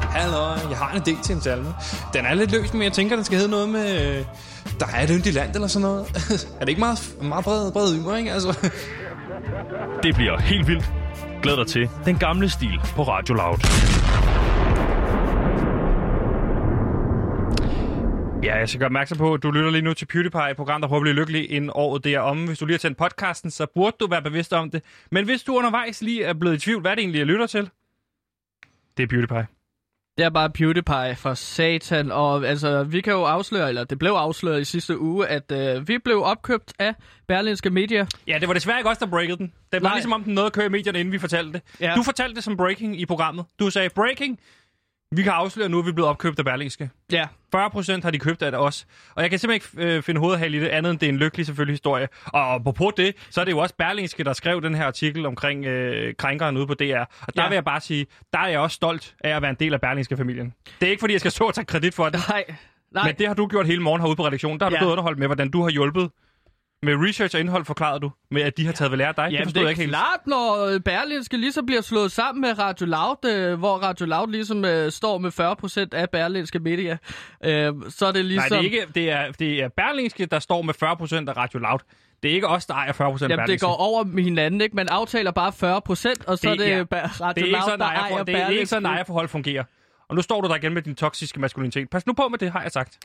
[0.01, 1.73] Hallo, jeg har en idé til en salme.
[2.13, 4.17] Den er lidt løs, men jeg tænker, den skal hedde noget med...
[4.17, 4.25] øh,
[4.79, 6.05] Der er et yndigt land eller sådan noget.
[6.59, 8.31] er det ikke meget, meget bred, bred ymer, ikke?
[8.33, 8.69] Altså,
[10.03, 10.91] det bliver helt vildt.
[11.43, 13.57] Glæd dig til Den Gamle Stil på Radio Loud.
[18.43, 20.81] Ja, jeg skal gøre opmærksom på, at du lytter lige nu til PewDiePie, et program,
[20.81, 22.45] der prøver at blive lykkelig inden året det er om.
[22.45, 24.83] Hvis du lige har tændt podcasten, så burde du være bevidst om det.
[25.11, 27.47] Men hvis du undervejs lige er blevet i tvivl, hvad er det egentlig, jeg lytter
[27.47, 27.69] til?
[28.97, 29.60] Det er PewDiePie.
[30.21, 34.11] Det er bare PewDiePie for satan, og altså, vi kan jo afsløre, eller det blev
[34.11, 36.95] afsløret i sidste uge, at øh, vi blev opkøbt af
[37.27, 38.05] Berlinske Media.
[38.27, 39.53] Ja, det var desværre ikke os, der breakede den.
[39.73, 39.95] Det var Nej.
[39.95, 41.61] ligesom om den nåede at køre i medierne, inden vi fortalte det.
[41.79, 41.93] Ja.
[41.95, 43.45] Du fortalte det som breaking i programmet.
[43.59, 44.39] Du sagde, breaking,
[45.15, 46.89] vi kan afsløre, at nu er vi blevet opkøbt af Berlingske.
[47.11, 48.87] Ja, 40 procent har de købt af os.
[49.15, 51.17] Og jeg kan simpelthen ikke øh, finde hovedhal i det, andet end det er en
[51.17, 52.07] lykkelig selvfølgelig historie.
[52.25, 55.65] Og på det, så er det jo også Berlingske, der skrev den her artikel omkring
[55.65, 56.83] øh, krænkeren ude på DR.
[56.83, 57.47] Og der Ja.
[57.47, 59.81] vil jeg bare sige, der er jeg også stolt af at være en del af
[59.81, 60.53] Berlingske-familien.
[60.81, 62.19] Det er ikke, fordi jeg skal så og tage kredit for det.
[62.29, 62.43] nej,
[62.91, 63.05] nej.
[63.05, 64.59] Men det har du gjort hele morgen herude på redaktionen.
[64.59, 64.91] Der har du ja.
[64.91, 66.09] underholdt med, hvordan du har hjulpet.
[66.83, 69.25] Med research og indhold forklarede du, med at de har taget ved lære af dig.
[69.25, 69.91] det Jamen, forstod det jeg er ikke helt.
[69.91, 74.27] klart, når øh, Berlinske ligesom bliver slået sammen med Radio Loud, øh, hvor Radio Loud
[74.31, 75.31] ligesom øh, står med
[75.93, 76.97] 40% af Berlinske Media,
[77.45, 78.51] øh, så er det ligesom...
[78.51, 81.37] Nej, det er, ikke, det, er, det er Berlingske, der står med 40 procent af
[81.37, 81.79] Radio Loud.
[82.23, 84.61] Det er ikke os, der ejer 40 procent af Jamen, det går over med hinanden,
[84.61, 84.75] ikke?
[84.75, 86.77] Man aftaler bare 40%, og så Det- er det ja.
[86.81, 89.63] Radio Det er ikke Loud, sådan, der ejer det er ikke sådan, ejerforhold fungerer.
[90.09, 91.89] Og nu står du der igen med din toksiske maskulinitet.
[91.89, 92.97] Pas nu på med det, har jeg sagt.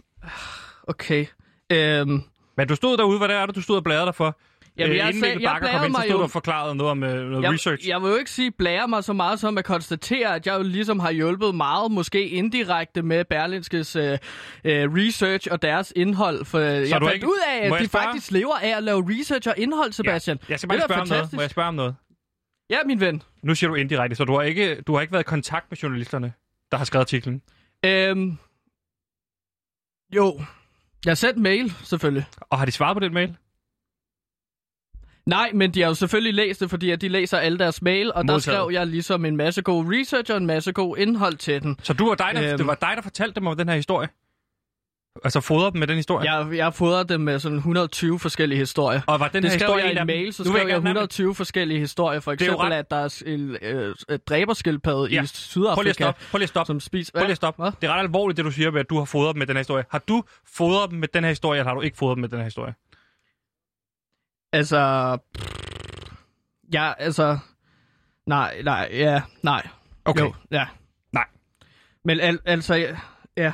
[0.89, 1.27] Okay.
[1.73, 2.23] Øhm,
[2.57, 4.39] Men du stod derude, hvad det er det, du stod og bladrede dig for?
[4.79, 7.03] Jamen, Øh, jeg sagde- jeg Bakker kom ind, så stod du og forklarede noget om
[7.03, 7.89] øh, noget jeg, research.
[7.89, 10.63] jeg vil jo ikke sige blære mig så meget som at konstatere, at jeg jo
[10.63, 14.03] ligesom har hjulpet meget, måske indirekte med Berlinskes øh,
[14.65, 16.45] øh, research og deres indhold.
[16.45, 18.05] For jeg du fandt ikke- ud af, at jeg de spørge?
[18.05, 20.39] faktisk lever af at lave research og indhold, Sebastian.
[20.49, 21.33] Jeg skal bare spørge om noget.
[21.33, 21.95] Må jeg spørge om noget?
[22.71, 23.23] Ja, min ven.
[23.43, 25.79] Nu siger du indirekte, så du har ikke, du har ikke været i kontakt med
[25.79, 26.33] journalisterne,
[26.71, 27.43] der har skrevet artiklen.
[27.85, 28.39] Øhm,
[30.17, 30.41] jo,
[31.05, 32.25] jeg har sendt mail, selvfølgelig.
[32.41, 33.37] Og har de svaret på den mail?
[35.27, 38.13] Nej, men de har jo selvfølgelig læst det, fordi at de læser alle deres mail,
[38.13, 38.43] og der Modtaget.
[38.43, 41.77] skrev jeg ligesom en masse god research og en masse god indhold til den.
[41.83, 42.59] Så du var dig, der, Øhm.
[42.59, 44.09] det var dig, der fortalte dem om den her historie?
[45.25, 46.35] Altså fodre dem med den historie?
[46.35, 49.01] Jeg, jeg fodrede dem med sådan 120 forskellige historier.
[49.07, 50.67] Og var den det her skrev historie jeg i en mail, så skrev jeg jeg
[50.69, 52.21] gerne have- 120 forskellige historier.
[52.21, 53.95] For eksempel, ret- at der er en øh,
[54.29, 55.23] dræberskildpadde Ja.
[55.23, 56.21] i Sydafrika, Prøv lige at stoppe.
[56.31, 56.67] Prøv lige at stoppe.
[56.69, 57.13] som spiser...
[57.15, 57.63] Prøv lige at stoppe.
[57.63, 57.73] Hvad?
[57.81, 59.57] Det er ret alvorligt, det du siger med, at du har fodret dem med den
[59.57, 59.85] her historie.
[59.91, 60.23] Har du
[60.57, 62.45] fodret dem med den her historie, eller har du ikke fodret dem med den her
[62.45, 62.75] historie?
[64.53, 64.79] Altså...
[66.73, 67.39] Ja, altså...
[68.27, 69.67] Nej, nej, ja, nej.
[70.05, 70.21] Okay.
[70.21, 70.67] Jo, ja.
[71.13, 71.25] Nej.
[72.05, 72.97] Men al, altså, ja,
[73.37, 73.53] ja.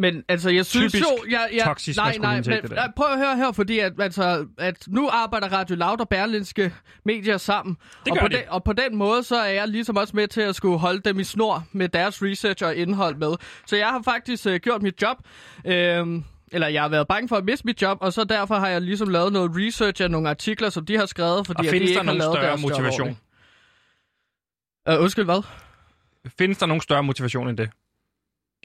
[0.00, 1.30] Men altså, jeg synes Typisk jo...
[1.30, 2.88] Jeg, jeg, toksisk nej, nej, men det der.
[2.96, 7.36] prøv at høre her, fordi at, altså, at nu arbejder Radio Loud og Berlinske medier
[7.36, 7.76] sammen.
[8.04, 8.36] Det og, på de.
[8.36, 11.00] Den, og på den måde, så er jeg ligesom også med til at skulle holde
[11.00, 13.34] dem i snor med deres research og indhold med.
[13.66, 15.16] Så jeg har faktisk øh, gjort mit job.
[15.66, 18.68] Øhm, eller jeg har været bange for at miste mit job, og så derfor har
[18.68, 21.64] jeg ligesom lavet noget research af nogle artikler, som de har skrevet, fordi Og at
[21.64, 23.18] de findes ikke har lavet større motivation?
[24.90, 25.42] Uh, undskyld, hvad?
[26.38, 27.70] Findes der nogen større motivation end det?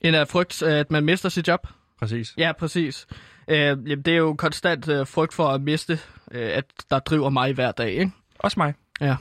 [0.03, 1.67] End at frygt, øh, at man mister sit job?
[1.99, 2.33] Præcis.
[2.37, 3.07] Ja, præcis.
[3.47, 5.99] Øh, jamen, det er jo konstant øh, frygt for at miste,
[6.31, 8.11] øh, at der driver mig hver dag, ikke?
[8.39, 8.73] Også mig.
[9.01, 9.15] Ja.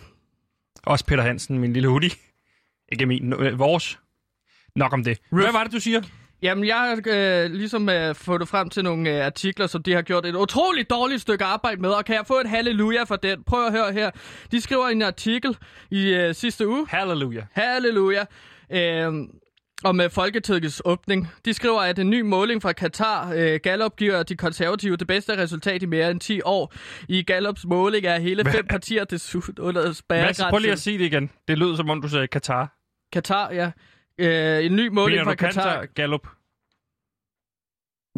[0.87, 2.11] Også Peter Hansen, min lille hoodie.
[2.92, 3.99] Ikke min, øh, vores.
[4.77, 5.18] Nok om det.
[5.31, 6.03] Hvad var det, du siger?
[6.42, 10.03] Jamen, jeg har øh, ligesom øh, fundet frem til nogle øh, artikler, som de har
[10.03, 13.45] gjort et utroligt dårligt stykke arbejde med, og kan jeg få et halleluja for den?
[13.45, 14.11] Prøv at høre her.
[14.51, 15.57] De skriver en artikel
[15.90, 17.42] i øh, sidste uge, Halleluja.
[17.53, 18.25] halleluja,
[18.73, 19.12] øh,
[19.85, 21.29] om øh, Folketingets åbning.
[21.45, 25.38] De skriver, at en ny måling fra Katar, øh, Gallup, giver de konservative det bedste
[25.38, 26.73] resultat i mere end 10 år.
[27.09, 30.45] I Gallups måling er hele fem partier desuden under spærregrænsen.
[30.51, 31.31] prøv lige at sige det igen.
[31.49, 32.73] Det lød, som om du sagde Katar.
[33.12, 33.71] Katar, ja.
[34.18, 35.62] Øh, en ny måling Mener fra Katar?
[35.62, 35.87] Katar.
[35.95, 36.27] Gallup?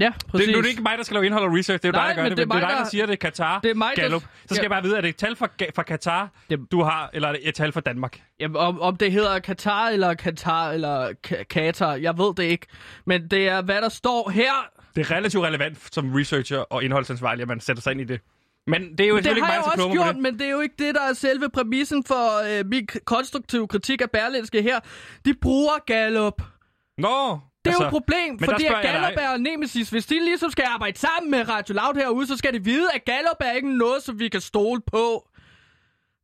[0.01, 0.47] Ja, præcis.
[0.47, 1.83] Det, nu er det ikke mig, der skal lave indhold og research.
[1.83, 2.37] Det er jo Nej, dig, der gør det.
[2.37, 3.61] det er men det er dig, der der- siger, det er Katar.
[3.61, 4.23] Det er mig, der- Gallup.
[4.23, 4.63] Så skal Ja.
[4.63, 7.33] jeg bare vide, er det et tal fra, fra Katar, Det- du har, eller er
[7.33, 8.21] det et tal fra Danmark?
[8.41, 12.67] Jamen, om, om det hedder Katar eller Katar eller Ka- Katar, jeg ved det ikke.
[13.07, 14.53] Men det er, hvad der står her.
[14.97, 18.21] Det er relativt relevant som researcher og indholdsansvarlig, at man sætter sig ind i det.
[18.67, 20.23] Men det er jo Det ikke har mig, jeg der også gjort, det.
[20.23, 24.01] men det er jo ikke det, der er selve præmissen for øh, min konstruktive kritik
[24.03, 24.81] af Berlinske her.
[25.25, 26.43] De bruger Gallup.
[26.99, 29.91] Nå, Det er altså, jo et problem, men der fordi at Gallup er nemesis.
[29.91, 33.05] Hvis de ligesom skal arbejde sammen med Radio Loud herude, så skal de vide, at
[33.05, 35.29] Gallup er ikke noget, som vi kan stole på.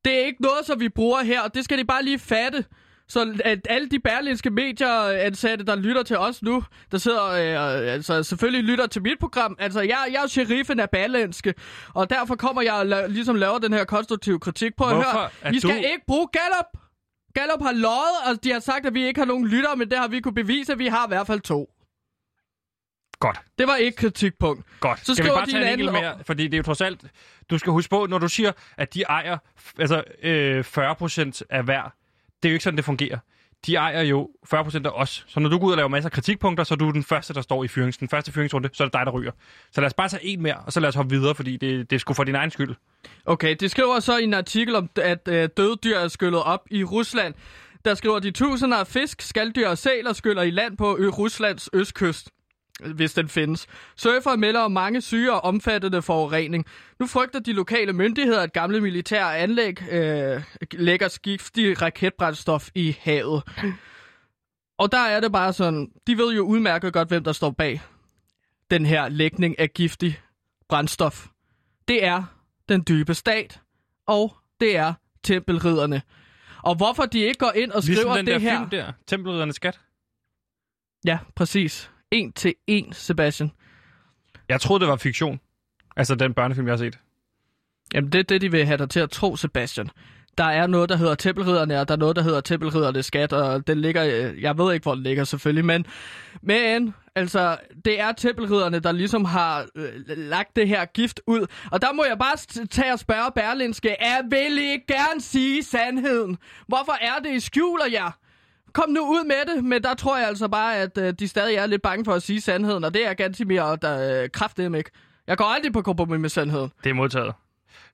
[0.05, 2.64] Det er ikke noget, som vi bruger her, og det skal de bare lige fatte.
[3.09, 8.22] Så at alle de berlinske medieansatte, der lytter til os nu, der sidder, øh, altså
[8.22, 9.57] selvfølgelig lytter til mit program.
[9.59, 11.55] Altså, jeg, jeg er sheriffen af berlinske,
[11.94, 15.29] og derfor kommer jeg og la- ligesom laver den her konstruktive kritik på Hvorfor høre.
[15.42, 16.89] er Vi skal du- ikke bruge Gallup.
[17.34, 19.98] Gallup har løjet, og de har sagt, at vi ikke har nogen lyttere, men det
[19.98, 21.70] har vi kunne bevise, at vi har i hvert fald to.
[23.20, 24.66] Godt, Det var ikke kritikpunkt.
[24.80, 25.06] godt.
[25.06, 26.18] Så skal vi bare tage en en enkelt mere?
[26.26, 27.04] Fordi det er jo trods alt...
[27.50, 29.38] Du skal huske på, når du siger, at de ejer
[29.78, 31.82] altså, øh, 40% af hver,
[32.42, 33.18] det er jo ikke sådan, det fungerer.
[33.66, 35.24] De ejer jo 40% af os.
[35.28, 37.34] Så når du går ud og laver masser af kritikpunkter, så er du den første,
[37.34, 39.32] der står i fyrings, den første fyringsrunde, så er det dig, der ryger.
[39.72, 41.90] Så lad os bare tage en mere, og så lad os hoppe videre, fordi det,
[41.90, 42.74] det er sgu for din egen skyld.
[43.26, 46.60] Okay, de skriver så i en artikel om, at øh, døde dyr er skyllet op
[46.70, 47.34] i Rusland.
[47.84, 51.68] Der skriver de tusinder af fisk, skalddyr og sæler skyller i land på ø Ruslands
[51.72, 52.30] østkyst
[52.94, 53.66] hvis den findes.
[53.96, 56.66] Surfer melder om mange syge og omfattende forurening.
[56.98, 63.42] Nu frygter de lokale myndigheder, at gamle militære anlæg øh, lægger giftig raketbrændstof i havet.
[64.78, 67.80] Og der er det bare sådan, de ved jo udmærket godt, hvem der står bag
[68.70, 70.20] den her lægning af giftig
[70.68, 71.26] brændstof.
[71.88, 72.24] Det er
[72.68, 73.60] den dybe stat,
[74.06, 76.02] og det er tempelridderne.
[76.62, 78.58] Og hvorfor de ikke går ind og skriver Ligesom den det der her...
[78.58, 79.80] film der, Tempelriddernes skat.
[81.04, 81.90] Ja, præcis.
[82.10, 83.50] En til en, Sebastian.
[84.48, 85.40] Jeg troede, det var fiktion.
[85.96, 86.98] Altså den børnefilm, jeg har set.
[87.94, 89.90] Jamen, det er det, de vil have dig til at tro, Sebastian.
[90.38, 93.66] Der er noget, der hedder Tempelridderne, og der er noget, der hedder Tempelriddernes skat, og
[93.66, 95.86] den ligger, øh, jeg ved ikke, hvor den ligger selvfølgelig, men,
[96.42, 101.46] men altså, det er Tempelridderne, der ligesom har øh, lagt det her gift ud.
[101.70, 106.38] Og der må jeg bare tage og spørge Berlinske, er vil I gerne sige sandheden?
[106.68, 108.19] Hvorfor er det, I skjuler jer?
[108.72, 111.56] Kom nu ud med det, men der tror jeg altså bare, at øh, de stadig
[111.56, 114.28] er lidt bange for at sige sandheden, og det er Gantimir mere, øh, der øh,
[114.30, 114.90] kraftedeme ikke.
[115.26, 116.70] Jeg går aldrig på kompromis med sandheden.
[116.85, 117.35] Det er modtaget.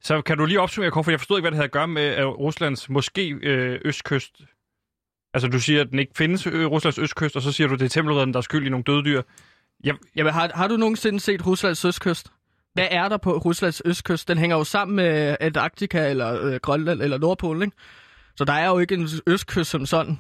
[0.01, 1.89] Så kan du lige opsummere, Kåre, for jeg forstod ikke, hvad det havde at gøre
[1.89, 4.41] med øh, Ruslands måske øh, østkyst.
[5.35, 7.81] Altså, du siger, at den ikke findes, øh, Ruslands østkyst, og så siger du, at
[7.81, 9.23] det er tempelridderne, der er skyld i nogle døde dyr.
[9.85, 9.95] Jeg...
[10.17, 12.33] Jamen, har, har du nogensinde set Ruslands østkyst?
[12.75, 14.29] Hvad er der på Ruslands østkyst?
[14.29, 17.77] Den hænger jo sammen med Antarktika eller øh, Grønland eller Nordpolen, ikke?
[18.37, 20.19] Så der er jo ikke en østkyst som sådan.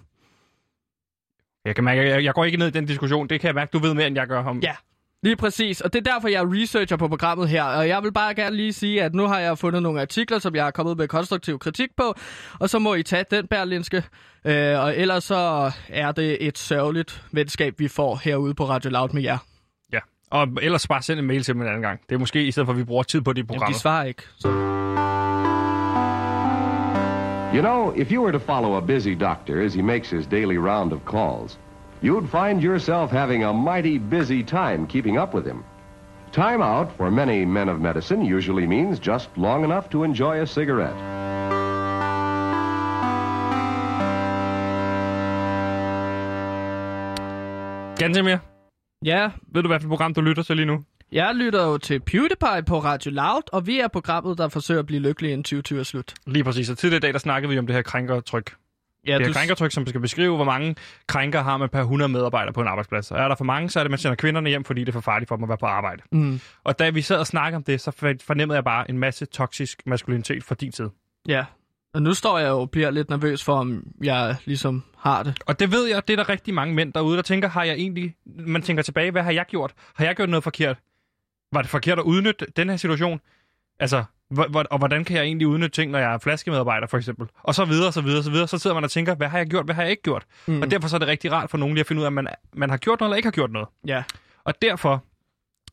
[1.66, 3.28] Jeg, kan mærke, jeg, jeg går ikke ned i den diskussion.
[3.28, 4.58] Det kan jeg mærke, du ved mere, end jeg gør om.
[4.62, 4.74] Ja.
[5.22, 7.62] Lige præcis, og det er derfor, jeg er researcher på programmet her.
[7.64, 10.54] Og jeg vil bare gerne lige sige, at nu har jeg fundet nogle artikler, som
[10.54, 12.14] jeg har kommet med konstruktiv kritik på,
[12.60, 13.96] og så må I tage den berlinske.
[14.44, 19.08] Øh, og ellers så er det et sørgeligt venskab, vi får herude på Radio Loud
[19.12, 19.38] med jer.
[19.92, 19.98] ja.
[20.30, 22.00] Og ellers bare send en mail til mig en anden gang.
[22.08, 23.74] Det er måske i stedet for, at vi bruger tid på de Jamen, programmer.
[23.74, 24.22] de svarer ikke.
[24.38, 24.48] Så.
[27.56, 30.58] You know, if you were to follow a busy doctor as he makes his daily
[30.58, 31.56] round of calls,
[32.02, 35.64] you'd find yourself having a mighty busy time keeping up with him.
[36.32, 40.46] Time out for many men of medicine usually means just long enough to enjoy a
[40.46, 40.98] cigarette.
[47.98, 48.38] Gantemir,
[49.02, 50.84] Ja, ved du, hvad for program du lytter til lige nu?
[51.12, 54.86] Jeg lytter jo til PewDiePie på Radio Loud, og vi er programmet, der forsøger at
[54.86, 56.14] blive lykkelig inden 2020 er slut.
[56.26, 56.70] Lige præcis.
[56.70, 58.54] Og tidligere i dag, der snakkede vi om det her krænkertryk.
[59.06, 62.52] Ja, det her krænkertryk, som skal beskrive, hvor mange krænker har man per 100 medarbejdere
[62.52, 63.10] på en arbejdsplads.
[63.10, 64.92] Og er der for mange, så er det, man sender kvinderne hjem, fordi det er
[64.92, 66.02] for farligt for dem at være på arbejde.
[66.12, 68.98] Mm, Og da vi sad og snakkede om det, så for- fornemmede jeg bare en
[68.98, 70.90] masse toksisk maskulinitet fra din side.
[71.28, 71.44] ja.
[71.94, 75.38] Og nu står jeg jo og bliver lidt nervøs for, om jeg ligesom har det.
[75.46, 77.74] Og det ved jeg, det er der rigtig mange mænd derude, der tænker, har jeg
[77.74, 78.14] egentlig...
[78.26, 79.72] Man tænker tilbage, hvad har jeg gjort?
[79.94, 80.78] Har jeg gjort noget forkert?
[81.52, 83.20] Var det forkert at udnytte den her situation?
[83.80, 84.04] Altså,
[84.70, 87.26] og hvordan kan jeg egentlig udnytte ting, når jeg er flaskemedarbejder, for eksempel?
[87.42, 88.48] Og så videre, så videre, så videre.
[88.48, 90.24] Så sidder man og tænker, hvad har jeg gjort, hvad har jeg ikke gjort?
[90.46, 90.62] Mm.
[90.62, 92.12] Og derfor så er det rigtig rart for nogen lige at finde ud af, om
[92.12, 93.68] man, man har gjort noget eller ikke har gjort noget.
[93.86, 94.02] Ja.
[94.44, 95.04] Og derfor,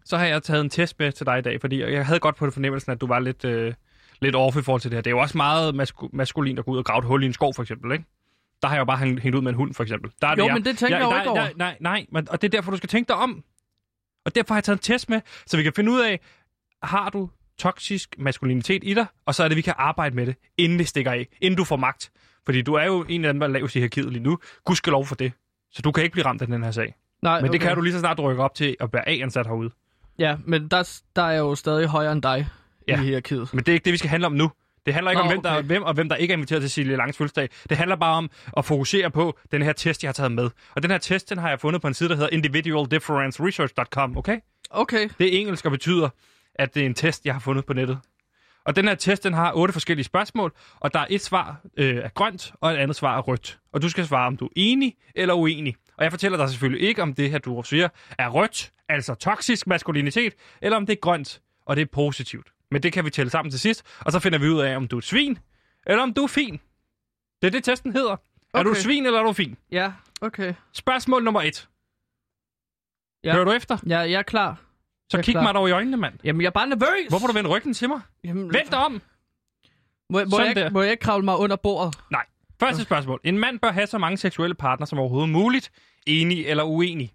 [0.05, 2.35] så har jeg taget en test med til dig i dag, fordi jeg havde godt
[2.35, 3.73] på det fornemmelsen, at du var lidt, øh,
[4.21, 5.01] lidt off i forhold til det her.
[5.01, 7.25] Det er jo også meget masku- maskulin at gå ud og grave et hul i
[7.25, 8.05] en skov, for eksempel, ikke?
[8.61, 10.11] Der har jeg jo bare hængt, hængt ud med en hund, for eksempel.
[10.21, 10.53] Der er Jo, jeg.
[10.53, 11.39] men det tænker jeg jo der, ikke over.
[11.41, 13.43] Nej, nej, nej, men, og det er derfor, du skal tænke dig om.
[14.25, 16.19] Og derfor har jeg taget en test med, så vi kan finde ud af,
[16.83, 20.35] har du toksisk maskulinitet i dig, og så er det, vi kan arbejde med det,
[20.57, 22.11] inden det stikker af, inden du får magt.
[22.45, 24.37] Fordi du er jo en af dem, der er lavest i hierarkiet lige nu.
[24.65, 25.31] Gud skal lov for det.
[25.71, 26.95] Så du kan ikke blive ramt af den her sag.
[27.21, 29.45] Nej, Men det kan du lige så snart, du rykker op til at være A-ansat
[29.47, 29.69] herude.
[30.19, 32.47] Ja, men der, der er jo stadig højere end dig
[32.87, 33.01] Ja.
[33.01, 33.53] i hierarkiet.
[33.53, 34.51] Men det er ikke det, vi skal handle om nu.
[34.85, 35.63] Det handler ikke Nå, om, hvem der, okay.
[35.63, 37.49] hvem og hvem der ikke er inviteret til Silje Langs fødselsdag.
[37.69, 40.49] Det handler bare om at fokusere på den her test, jeg har taget med.
[40.75, 44.39] Og den her test, den har jeg fundet på en side, der hedder individualdifferenceresearch.com, okay?
[44.69, 45.09] Okay.
[45.19, 46.09] Det er engelsk og betyder,
[46.55, 47.99] at det er en test, jeg har fundet på nettet.
[48.65, 51.95] Og den her test, den har otte forskellige spørgsmål, og der er et svar øh,
[51.95, 53.59] er grønt, og et andet svar er rødt.
[53.73, 55.75] Og du skal svare, om du er enig eller uenig.
[55.97, 59.67] Og jeg fortæller dig selvfølgelig ikke, om det her, du siger, er rødt, altså toksisk
[59.67, 62.52] maskulinitet, eller om det er grønt, og det er positivt.
[62.73, 64.87] Men det kan vi tælle sammen til sidst, og så finder vi ud af, om
[64.87, 65.39] du er et svin,
[65.85, 66.59] eller om du er fin.
[67.41, 68.11] Det er det, testen hedder.
[68.11, 68.59] Okay.
[68.59, 69.57] Er du et svin, eller er du fin?
[69.71, 70.53] Ja, okay.
[70.73, 71.69] Spørgsmål nummer et.
[73.23, 73.33] Ja.
[73.33, 73.77] Hører du efter?
[73.87, 74.55] Ja, jeg er klar.
[75.09, 75.43] Så Jeg er kig klar.
[75.43, 76.19] mig dog i øjnene, mand.
[76.23, 77.07] Jamen, jeg er bare nervøs.
[77.09, 78.01] Hvorfor du vende ryggen til mig?
[78.23, 78.91] Jamen, Vend dig om!
[78.93, 78.99] Må,
[80.09, 80.69] må, Sådan jeg, ikke- der.
[80.69, 81.95] må jeg ikke kravle mig under bordet?
[82.11, 82.25] Nej.
[82.59, 83.19] Første spørgsmål.
[83.23, 85.71] En mand bør have så mange seksuelle partnere som overhovedet muligt.
[86.07, 87.13] Enig eller uenig?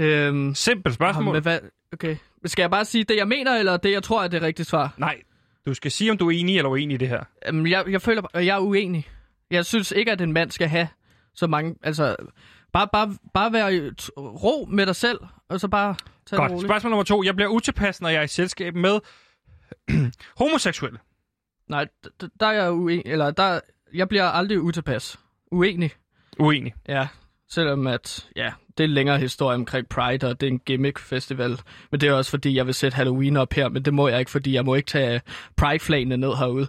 [0.00, 1.32] Øhm, Simpelt spørgsmål.
[1.34, 1.60] men hvad,
[1.92, 2.16] okay.
[2.44, 4.94] Skal jeg bare sige det, jeg mener, eller det, jeg tror er det rigtige svar?
[4.96, 5.20] Nej.
[5.66, 7.24] Du skal sige, om du er enig eller uenig i det her.
[7.46, 9.08] Jamen, jeg, jeg føler, at jeg er uenig.
[9.50, 10.88] Jeg synes ikke, at en mand skal have
[11.34, 11.76] så mange...
[11.82, 12.16] Altså,
[12.72, 16.52] bare, bare, bare være ro med dig selv, og så bare tage det Godt.
[16.52, 16.68] roligt.
[16.68, 17.22] Spørgsmål nummer to.
[17.24, 19.00] Jeg bliver utilpas, når jeg er i selskab med
[20.40, 20.98] homoseksuelle.
[21.68, 21.86] Nej,
[22.40, 23.06] der er jeg uenig.
[23.06, 23.60] Eller der,
[23.94, 25.18] jeg bliver aldrig utilpas.
[25.52, 25.90] Uenig.
[26.38, 26.74] Uenig.
[26.88, 27.08] Ja,
[27.48, 31.60] selvom at, ja, det er en længere historie omkring Pride, og det er en gimmick-festival.
[31.90, 34.18] Men det er også fordi, jeg vil sætte Halloween op her, men det må jeg
[34.18, 35.20] ikke, fordi jeg må ikke tage
[35.56, 36.66] Pride-flagene ned herude.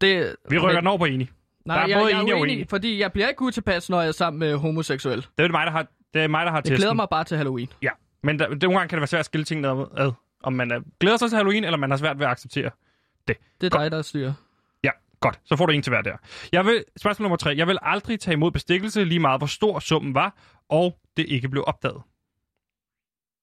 [0.00, 1.30] Det, Vi rykker men, den over på enig.
[1.64, 2.68] Nej, Der er jeg, både jeg er enig og uenig, uenig.
[2.70, 5.26] fordi jeg bliver ikke utilpas, når jeg er sammen med homoseksuel.
[5.38, 6.76] Det er mig, der har, det er mig, der har Jeg testen.
[6.76, 7.68] glæder mig bare til Halloween.
[7.82, 7.90] Ja.
[8.22, 10.12] Men der, det, nogle gange kan det være svært at skille tingene ad.
[10.42, 12.70] Om man er, glæder sig til Halloween, eller man har svært ved at acceptere.
[13.28, 13.82] Det er Godt.
[13.82, 14.32] dig, der styrer.
[14.84, 15.40] Ja, godt.
[15.44, 16.16] Så får du en til hver der.
[16.52, 17.54] Jeg vil, spørgsmål nummer tre.
[17.56, 20.34] Jeg vil aldrig tage imod bestikkelse, lige meget hvor stor summen var,
[20.68, 22.02] og det ikke blev opdaget.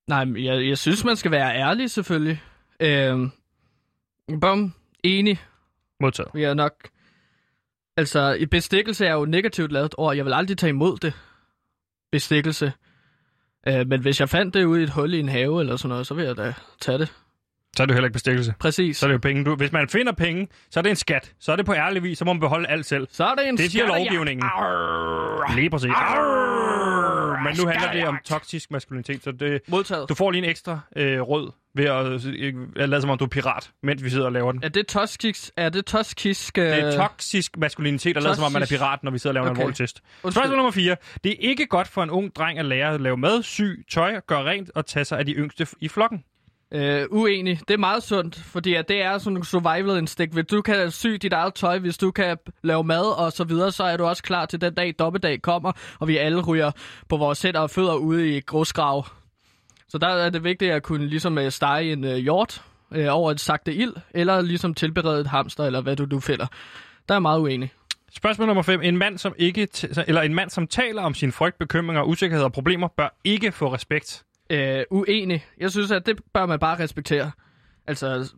[0.07, 2.41] Nej, men jeg, jeg synes, man skal være ærlig, selvfølgelig.
[2.79, 3.31] Øhm,
[4.41, 5.39] bum, enig.
[5.99, 6.31] Modtaget.
[6.33, 6.89] Vi er nok...
[7.97, 10.15] Altså, i bestikkelse er jo negativt lavet ord.
[10.15, 11.13] Jeg vil aldrig tage imod det.
[12.11, 12.73] Bestikkelse.
[13.67, 15.89] Øh, men hvis jeg fandt det ude i et hul i en have eller sådan
[15.89, 17.13] noget, så vil jeg da tage det.
[17.75, 18.53] Så er det jo heller ikke bestikkelse.
[18.59, 18.97] Præcis.
[18.97, 19.43] Så er det jo penge.
[19.45, 21.33] Du, hvis man finder penge, så er det en skat.
[21.39, 23.07] Så er det på ærlig vis, så må man beholde alt selv.
[23.11, 24.11] Så er det en Det siger skattejagt.
[24.11, 24.43] lovgivningen.
[24.45, 25.55] Arr.
[25.55, 25.91] Lige præcis.
[25.95, 27.43] Arr.
[27.43, 28.25] Men nu handler det om Skattejagt.
[28.25, 30.09] toksisk maskulinitet, så det, Modtaget.
[30.09, 33.29] du får lige en ekstra øh, rød ved at øh, lade som om du er
[33.29, 34.63] pirat, mens vi sidder og laver den.
[34.63, 35.49] Er det toskisk?
[35.57, 36.57] Er det toskisk?
[36.57, 36.65] Øh...
[36.65, 38.79] Det er toksisk maskulinitet, og lade som om man er toksisk.
[38.79, 39.51] pirat, når vi sidder og laver okay.
[39.51, 39.61] en Okay.
[39.61, 40.01] alvorlig test.
[40.23, 40.41] Undskyld.
[40.41, 40.95] Spørgsmål nummer 4.
[41.23, 44.19] Det er ikke godt for en ung dreng at lære at lave mad, sy, tøj,
[44.27, 46.23] gøre rent og tage sig af de yngste i flokken.
[46.71, 47.59] Øh, uenig.
[47.67, 50.33] Det er meget sundt, fordi at det er sådan en survival instinct.
[50.33, 53.71] Hvis du kan sy dit eget tøj, hvis du kan lave mad og så videre,
[53.71, 56.71] så er du også klar til den dag, dommedag kommer, og vi alle ryger
[57.09, 59.07] på vores hænder og fødder ude i grusgrav.
[59.89, 63.31] Så der er det vigtigt at kunne ligesom øh, stege en øh, hjort øh, over
[63.31, 66.47] et sagte ild, eller ligesom tilberede et hamster, eller hvad du nu fælder.
[67.09, 67.71] Der er meget uenig.
[68.11, 68.81] Spørgsmål nummer 5.
[68.83, 72.45] En mand, som ikke t- eller en mand, som taler om sin frygt, bekymringer, usikkerheder
[72.45, 75.45] og problemer, bør ikke få respekt øh, uenig.
[75.57, 77.31] Jeg synes, at det bør man bare respektere.
[77.87, 78.33] Altså,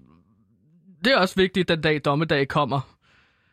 [1.04, 2.96] det er også vigtigt, den dag dommedag kommer.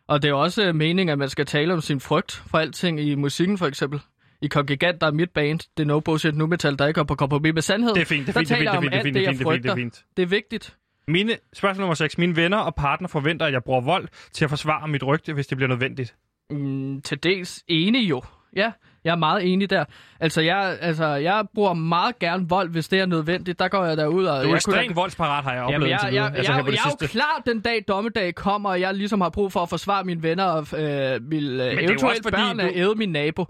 [0.09, 3.01] Og det er også øh, meningen, at man skal tale om sin frygt for alting
[3.01, 4.01] i musikken, for eksempel.
[4.43, 7.05] I Kongigant, der er mit band, det er no bullshit nu metal, der ikke går
[7.05, 7.95] på kompromis med sandhed.
[7.95, 9.39] Det er fint, det er fint, det er fint, det er fint, det er fint,
[9.39, 10.05] det er fint, det er fint.
[10.17, 10.77] Det er vigtigt.
[11.09, 12.19] Mine, spørgsmål nummer 6.
[12.19, 15.47] Mine venner og partner forventer, at jeg bruger vold til at forsvare mit rygte, hvis
[15.47, 16.15] det bliver nødvendigt.
[16.51, 18.23] Mm, til dels enig jo.
[18.57, 18.73] Ja,
[19.07, 19.85] jeg er meget enig der.
[20.21, 23.59] Altså jeg, altså, jeg bruger meget gerne vold, hvis det er nødvendigt.
[23.59, 24.45] Der går jeg derud og...
[24.45, 26.73] Du er ekstremt da- voldsparat, har jeg oplevet Jamen, jeg, jeg, jeg, Altså, jeg, jeg,
[26.85, 30.05] er jo klar, den dag dommedag kommer, og jeg ligesom har brug for at forsvare
[30.05, 33.45] mine venner og øh, vil, øh, eventuelt børn du- æde min nabo.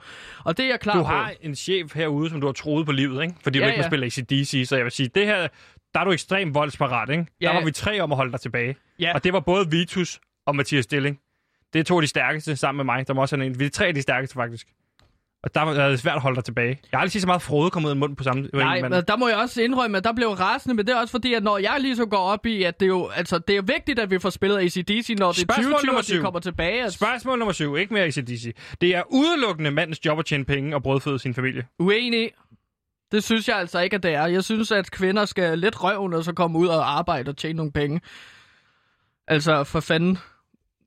[0.44, 1.04] Og det er jeg klar Du på.
[1.08, 3.34] har en chef herude, som du har troet på livet, ikke?
[3.42, 3.88] Fordi du Ja, ikke må ja.
[3.88, 5.48] spille ACDC, så jeg vil sige, det her,
[5.94, 7.26] der er du ekstremt voldsparat, ikke?
[7.40, 7.46] Ja.
[7.46, 8.76] Der var vi tre om at holde dig tilbage.
[9.00, 9.14] Ja.
[9.14, 11.18] Og det var både Vitus og Mathias Stilling.
[11.72, 13.08] Det er to af de stærkeste sammen med mig.
[13.08, 13.58] Der må også have en.
[13.60, 14.66] Vi er tre af de stærkeste, faktisk.
[15.46, 16.68] Og der var det svært at holde dig tilbage.
[16.68, 18.92] Jeg har aldrig set så meget frode komme ud af munden på samme Nej, men
[18.92, 21.42] der må jeg også indrømme, at der blev rasende, men det er også fordi, at
[21.42, 23.98] når jeg lige så går op i, at det er jo, altså, det er vigtigt,
[23.98, 26.22] at vi får spillet ACDC, når det er Spørgsmål 2020, nummer og de syv.
[26.22, 26.82] kommer tilbage.
[26.82, 27.76] Altså, Spørgsmål nummer syv.
[27.76, 28.56] Ikke mere ACDC.
[28.80, 31.66] Det er udelukkende mandens job at tjene penge og brødføde sin familie.
[31.78, 32.30] uenig.
[33.12, 34.26] Det synes jeg altså ikke, at det er.
[34.26, 37.56] Jeg synes, at kvinder skal lidt røven, og så komme ud og arbejde og tjene
[37.56, 38.00] nogle penge.
[39.28, 40.18] Altså, for fanden.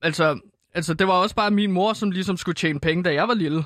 [0.02, 0.39] Altså,
[0.74, 3.34] altså, det var også bare min mor, som ligesom skulle tjene penge, da jeg var
[3.34, 3.63] lille.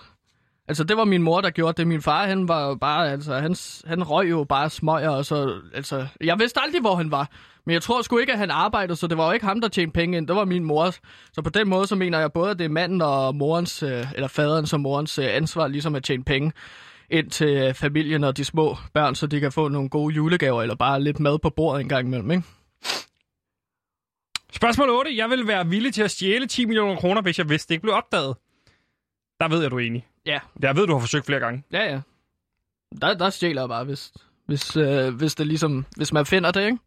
[0.68, 1.88] Altså, det var min mor, der gjorde det.
[1.88, 6.08] Min far, han var bare, altså, han, han røg jo bare smøger, og så, altså,
[6.22, 7.30] jeg vidste aldrig, hvor han var.
[7.66, 9.68] Men jeg tror sgu ikke, at han arbejdede, så det var jo ikke ham, der
[9.68, 10.28] tjente penge ind.
[10.28, 10.92] Det var min mor.
[11.34, 14.06] Så på den måde, så mener jeg både, at det er manden og morens, øh,
[14.16, 16.52] eller faderens og morens øh, ansvar, ligesom at tjene penge
[17.10, 20.62] ind til øh, familien og de små børn, så de kan få nogle gode julegaver,
[20.62, 22.44] eller bare lidt mad på bordet en gang imellem, ikke?
[24.54, 25.18] Spørgsmål 8.
[25.18, 27.82] Jeg vil være villig til at stjæle 10 millioner kroner, hvis jeg vidste, det ikke
[27.82, 28.36] blev opdaget.
[29.40, 30.06] Der ved jeg, du er enig.
[30.26, 30.40] Ja.
[30.62, 31.64] Jeg ved, du har forsøgt flere gange.
[31.72, 32.02] Ja, ja.
[33.02, 34.14] Der, der stjæler jeg bare, hvis,
[34.46, 36.78] hvis, øh, hvis det ligesom, hvis man finder det, ikke?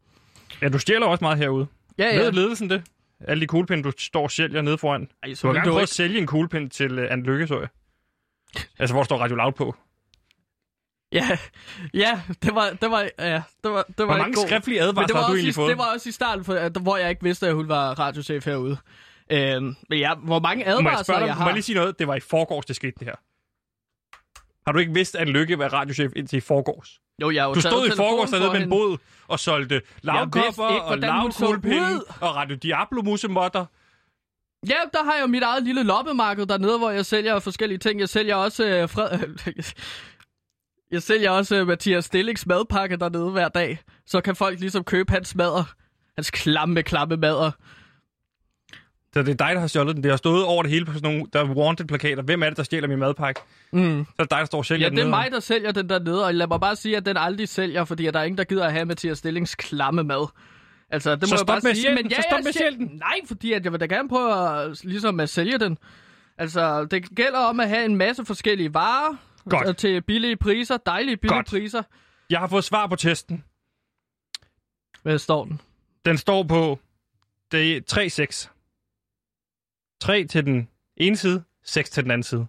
[0.61, 1.67] Ja, du stjæler også meget herude.
[1.97, 2.21] Ja, Ja.
[2.23, 2.83] Ved ledelsen det?
[3.27, 5.07] Alle de kuglepinde, du står og sælger nede foran.
[5.23, 5.81] Ej, Du har gerne prøvet ikke...
[5.81, 7.67] at sælge en kuglepind til uh, Anne Lykke, så jeg.
[8.79, 9.75] Altså, hvor står Radio Loud på.
[11.11, 11.37] Ja,
[11.93, 14.47] ja, det var, det var, ja, det var, det var Hvor mange god.
[14.47, 15.69] skriftlige advarsler har du egentlig i, fået?
[15.69, 18.45] det var også i starten, for, at, hvor jeg ikke vidste, at hun var radiochef
[18.45, 18.77] herude.
[19.31, 21.47] Øhm, men ja, hvor mange Må jeg advarsler spørge dig, jeg må har...
[21.47, 21.99] jeg lige sige noget?
[21.99, 23.15] Det var i forgårs, det skete det her.
[24.67, 26.99] Har du ikke vidst, at Lykke var radiochef indtil i forgårs?
[27.21, 30.97] Jo, jeg Du stod i forgårs for dernede med en bod og solgte lavkopper og
[30.97, 33.65] lavkuglepinde og Radio Diablo musemotter.
[34.69, 37.99] Ja, der har jeg jo mit eget lille loppemarked dernede, hvor jeg sælger forskellige ting.
[37.99, 38.65] Jeg sælger også...
[38.65, 39.19] Øh, fred...
[40.95, 43.79] jeg sælger også øh, Mathias Stillings madpakke dernede hver dag.
[44.05, 45.73] Så kan folk ligesom købe hans mader.
[46.17, 47.51] Hans klamme, klamme mader.
[49.13, 50.03] Så det er dig, der har stjålet den.
[50.03, 52.21] Det har stået over det hele på sådan nogle der er wanted-plakater.
[52.23, 53.41] Hvem er det, der stjæler min madpakke?
[53.73, 54.05] Mm.
[54.05, 55.71] Så er det dig, der står og sælger Ja, den det er mig, der sælger
[55.71, 58.23] den dernede, og lad mig bare sige, at den aldrig sælger, fordi at der er
[58.23, 60.27] ingen, der gider at have Mathias Stillings klamme mad.
[60.89, 61.95] Altså, det Så må jeg bare sige.
[61.95, 62.87] Men ja, Så stop med sælge den.
[62.93, 65.77] Nej, fordi at jeg vil da gerne prøve at, ligesom at sælge den.
[66.37, 69.15] Altså, det gælder om at have en masse forskellige varer
[69.49, 69.67] Godt.
[69.67, 71.47] og til billige priser, dejlige billige Godt.
[71.47, 71.83] priser.
[72.29, 73.43] Jeg har fået svar på testen.
[75.03, 75.61] Hvad står den?
[76.05, 76.79] Den står på
[77.51, 77.81] det er
[78.47, 78.56] 3-6.
[79.99, 82.47] 3 til den ene side, 6 til den anden side.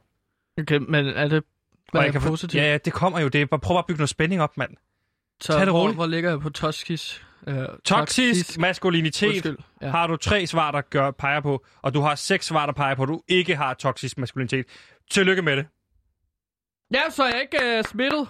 [0.58, 1.44] Okay, men er det
[1.92, 2.62] hvad er kan positivt?
[2.62, 3.28] Ja, ja, det kommer jo.
[3.28, 4.70] Det er bare, prøv bare at bygge noget spænding op, mand.
[5.40, 5.96] Så tag det hvor, roligt.
[5.96, 7.22] hvor ligger jeg på Toskis?
[7.46, 9.56] Øh, Toksisk maskulinitet Undskyld.
[9.82, 9.90] Ja.
[9.90, 12.94] har du tre svar, der gør, peger på, og du har seks svar, der peger
[12.94, 14.66] på, at du ikke har toksisk maskulinitet.
[15.11, 15.66] Tillykke med det.
[16.94, 18.28] Ja, så er jeg ikke øh, smittet.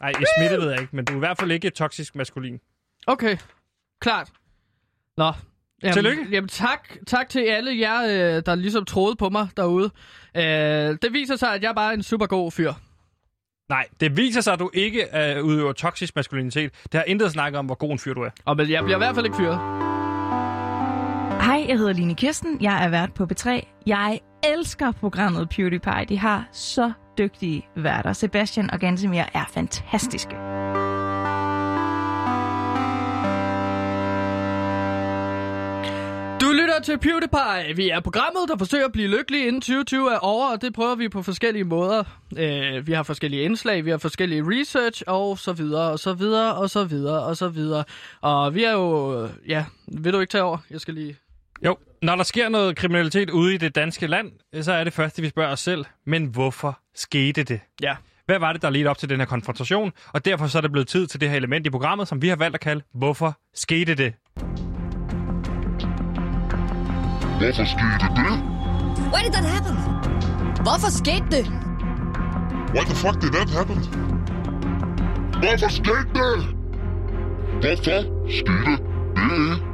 [0.00, 2.60] Nej, i smitte ved jeg ikke, men du er i hvert fald ikke toksisk maskulin.
[3.06, 3.36] Okay,
[4.00, 4.32] klart.
[5.16, 5.32] Nå.
[5.82, 6.26] Jamen, Tillykke.
[6.30, 8.02] Jamen tak, tak til alle jer,
[8.36, 9.90] øh, der ligesom troede på mig derude.
[10.36, 10.42] Øh,
[11.02, 12.72] det viser sig, at jeg bare er en super god fyr.
[13.68, 16.72] Nej, det viser sig, at du ikke uh, udøver toksisk maskulinitet.
[16.82, 18.30] Det har intet snakket om, hvor god en fyr du er.
[18.44, 19.58] Og men jeg bliver i hvert fald ikke fyret.
[21.42, 22.58] Hej, jeg hedder Line Kirsten.
[22.60, 23.66] Jeg er vært på B3.
[23.86, 24.20] Jeg
[24.56, 26.04] elsker programmet PewDiePie.
[26.08, 28.12] De har så dygtige værter.
[28.12, 30.51] Sebastian og Gansimir er fantastiske.
[36.72, 37.76] Lytter til PewDiePie.
[37.76, 40.94] Vi er programmet, der forsøger at blive lykkelig inden 2020 er over, og det prøver
[40.94, 42.04] vi på forskellige måder.
[42.38, 46.54] Øh, vi har forskellige indslag, vi har forskellige research, og så videre, og så videre,
[46.54, 47.84] og så videre, og så videre.
[48.20, 49.28] Og vi er jo...
[49.48, 50.58] Ja, vil du ikke tage over?
[50.70, 51.16] Jeg skal lige...
[51.64, 54.32] Jo, når der sker noget kriminalitet ude i det danske land,
[54.62, 57.60] så er det første, vi spørger os selv, men hvorfor skete det?
[57.82, 57.96] Ja.
[58.26, 59.92] Hvad var det, der ledte op til den her konfrontation?
[60.12, 62.28] Og derfor så er det blevet tid til det her element i programmet, som vi
[62.28, 64.14] har valgt at kalde, hvorfor skete det?
[67.42, 68.32] Hvorfor skete det?
[69.12, 69.74] Why did that happen?
[70.62, 71.44] Hvorfor skete det?
[72.74, 73.78] Why the fuck did that happen?
[75.42, 76.36] Hvorfor skete det?
[77.62, 79.72] Hvorfor skete det?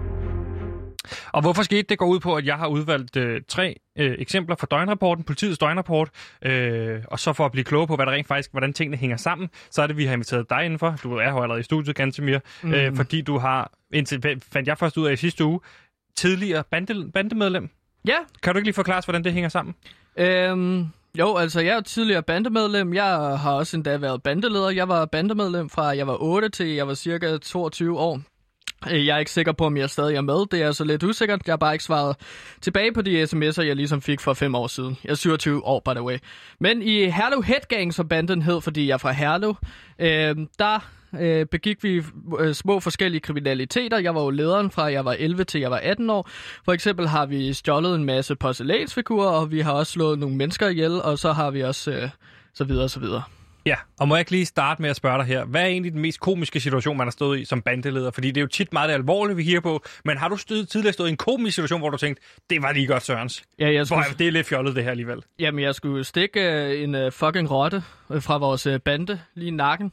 [1.32, 4.56] Og hvorfor skete det går ud på, at jeg har udvalgt øh, tre øh, eksempler
[4.56, 6.10] fra døgnrapporten, politiets døgnrapport,
[6.42, 9.16] øh, og så for at blive klogere på, hvad der rent faktisk, hvordan tingene hænger
[9.16, 10.94] sammen, så er det, vi har inviteret dig indenfor.
[11.02, 12.74] Du er jo allerede i studiet, Gantemir, mm.
[12.74, 15.60] øh, fordi du har, indtil fandt jeg først ud af i sidste uge,
[16.18, 17.68] tidligere bande, bandemedlem.
[18.06, 19.74] Ja, Kan du ikke lige forklare os, hvordan det hænger sammen?
[20.16, 20.86] Øhm,
[21.18, 22.94] jo, altså jeg er tidligere bandemedlem.
[22.94, 23.04] Jeg
[23.38, 24.70] har også endda været bandeleder.
[24.70, 28.20] Jeg var bandemedlem fra jeg var 8 til jeg var cirka 22 år.
[28.90, 30.46] Øh, Jeg er ikke sikker på, om jeg stadig er med.
[30.50, 31.40] Det er så lidt usikkert.
[31.46, 32.16] Jeg har bare ikke svaret
[32.60, 34.98] tilbage på de sms'er, jeg ligesom fik for fem år siden.
[35.04, 36.18] Jeg er 27 år, by the way.
[36.60, 39.54] Men i Herlev Headgang, som banden hed, fordi jeg er fra Herlev,
[39.98, 40.88] øh, der
[41.20, 42.02] øh, begik vi
[42.38, 43.98] øh, små forskellige kriminaliteter.
[43.98, 46.28] Jeg var jo lederen fra jeg var 11 til jeg var 18 år.
[46.64, 50.68] For eksempel har vi stjålet en masse porcelænsfigurer, og vi har også slået nogle mennesker
[50.68, 52.08] ihjel, og så har vi også øh,
[52.54, 53.22] så videre, så videre.
[53.66, 55.44] Ja, og må jeg ikke lige starte med at spørge dig her.
[55.44, 58.10] Hvad er egentlig den mest komiske situation, man har stået i som bandeleder?
[58.10, 59.84] Fordi det er jo tit meget det alvorlige, vi kigger på.
[60.04, 62.72] Men har du stød, tidligere stået i en komisk situation, hvor du tænkte, det var
[62.72, 63.42] lige godt, Sørens?
[63.58, 65.22] Ja, jeg Hvor skulle, det er lidt fjollet, det her alligevel.
[65.38, 69.50] Jamen, jeg skulle stikke øh, en øh, fucking rotte øh, fra vores bande lige i
[69.50, 69.92] nakken.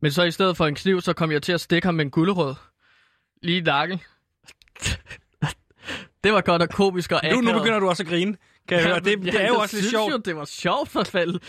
[0.00, 2.04] Men så i stedet for en kniv, så kom jeg til at stikke ham med
[2.04, 2.54] en gulderød.
[3.42, 4.00] Lige i nakken.
[6.24, 7.62] det var godt og komisk og Nu, nu akavet.
[7.62, 8.36] begynder du også at grine.
[8.68, 9.00] Kan jeg høre?
[9.04, 10.12] Det, det er jo også lidt sjovt.
[10.12, 11.40] Jo, det var sjovt for fald.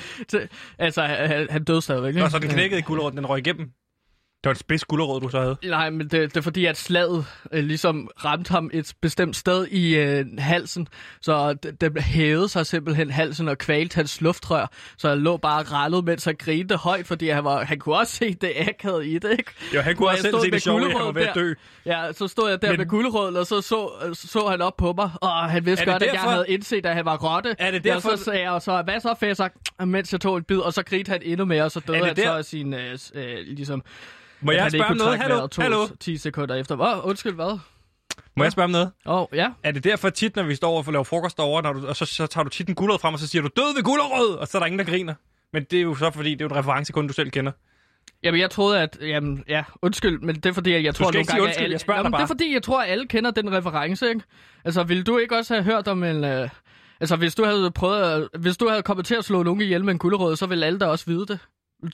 [0.77, 2.23] Altså, han, han døde stadigvæk, ikke?
[2.23, 3.71] Og så det knækkede i gulerod, den røg igennem.
[4.43, 5.57] Det var et spids gulerod, du så havde.
[5.63, 9.67] Nej, men det, det er fordi, at slaget øh, ligesom ramte ham et bestemt sted
[9.67, 10.87] i øh, halsen.
[11.21, 14.71] Så det, det hævede sig simpelthen halsen og kvalte hans luftrør.
[14.97, 18.15] Så han lå bare rallet, mens han grinte højt, fordi han, var, han kunne også
[18.15, 19.51] se det akavet i det, ikke?
[19.75, 21.53] Jo, han kunne også selv se det sjove, han var ved at dø.
[21.85, 24.93] Ja, så stod jeg der Men- med gulerøden, og så så, så han op på
[24.97, 25.11] mig.
[25.21, 27.55] Og han vidste godt, at jeg derfor- havde indset, at han var rotte.
[27.59, 29.47] Er det derfor- Og så sagde jeg, og så, hvad så, fæsser?
[29.85, 32.15] Mens jeg tog et bid, og så grinte han endnu mere, og så døde han
[32.15, 33.83] der- så af sin, øh, øh, ligesom...
[34.41, 35.17] Må at jeg spørge om noget?
[35.19, 35.47] Hallo?
[35.47, 35.87] to- Hallo?
[35.99, 36.79] 10 sekunder efter.
[36.79, 37.59] Åh, undskyld, hvad?
[38.35, 38.91] Må jeg spørge om noget?
[39.05, 39.49] Åh, oh, ja.
[39.63, 41.95] Er det derfor tit, når vi står og får lavet frokost derovre, når du, og
[41.95, 44.35] så, så tager du tit en gulerod frem, og så siger du, død ved gulerod,
[44.35, 45.13] og så er der ingen, der griner.
[45.53, 47.51] Men det er jo så, fordi det er jo et reference, kun du selv kender.
[48.23, 48.97] Jamen, jeg troede, at...
[49.01, 51.73] Jamen, ja, undskyld, men det er fordi, at jeg tror nogle gange, undskyld, at alle...
[51.73, 52.21] jeg spørger Jamen, det bare.
[52.23, 54.21] er fordi, jeg tror, at alle kender den reference, ikke?
[54.65, 56.23] Altså, ville du ikke også have hørt om en...
[56.23, 56.49] Øh...
[56.99, 58.29] Altså, hvis du havde prøvet...
[58.33, 58.41] At...
[58.41, 60.79] Hvis du havde kommet til at slå nogen ihjel med en gulerod, så ville alle
[60.79, 61.39] da også vide det.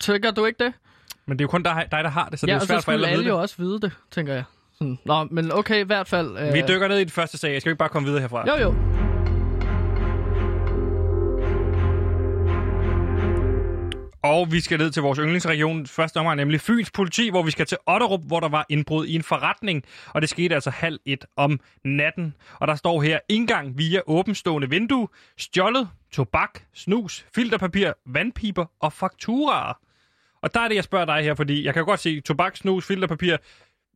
[0.01, 0.73] Tænker du ikke det?
[1.25, 2.67] Men det er jo kun dig, dig der har det, så ja, det er jo
[2.67, 4.43] svært for alle alle jo også vide det, tænker jeg.
[4.73, 4.99] Sådan.
[5.05, 6.37] Nå, men okay, i hvert fald...
[6.37, 6.53] Øh...
[6.53, 7.53] Vi dykker ned i den første sag.
[7.53, 8.43] Jeg skal jo ikke bare komme videre herfra.
[8.47, 8.75] Jo, jo.
[14.23, 17.65] Og vi skal ned til vores yndlingsregion første omgang, nemlig Fyns politi, hvor vi skal
[17.65, 19.83] til Otterup, hvor der var indbrud i en forretning.
[20.07, 22.33] Og det skete altså halv et om natten.
[22.59, 25.07] Og der står her indgang via åbenstående vindue,
[25.37, 29.73] stjålet, tobak, snus, filterpapir, vandpiber og fakturaer.
[30.43, 32.85] Og der er det, jeg spørger dig her, fordi jeg kan godt se tobak, snus,
[32.85, 33.37] filterpapir,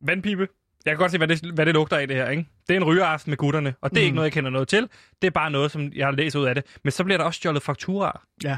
[0.02, 0.48] vandpibe.
[0.84, 2.46] Jeg kan godt se, hvad det, hvad det lugter af det her, ikke?
[2.68, 4.04] Det er en rygeaften med gutterne, og det er mm.
[4.04, 4.88] ikke noget, jeg kender noget til.
[5.22, 6.64] Det er bare noget, som jeg har læst ud af det.
[6.84, 8.22] Men så bliver der også stjålet fakturaer.
[8.44, 8.56] Ja.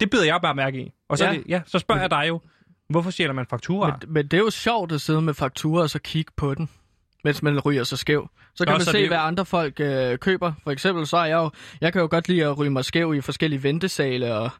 [0.00, 0.92] Det bider jeg bare mærke i.
[1.08, 1.32] Og så, Ja.
[1.32, 2.40] Det, ja, så spørger jeg dig jo,
[2.88, 3.98] hvorfor stjæler man fakturer?
[4.00, 6.68] Men, men det er jo sjovt at sidde med fakturer og så kigge på den,
[7.24, 8.28] mens man ryger sig skæv.
[8.54, 10.52] Så kan Nå, man så se, det hvad andre folk øh, køber.
[10.64, 11.50] For eksempel så er jeg jo...
[11.80, 14.50] Jeg kan jo godt lide at ryge mig skæv i forskellige ventesale og...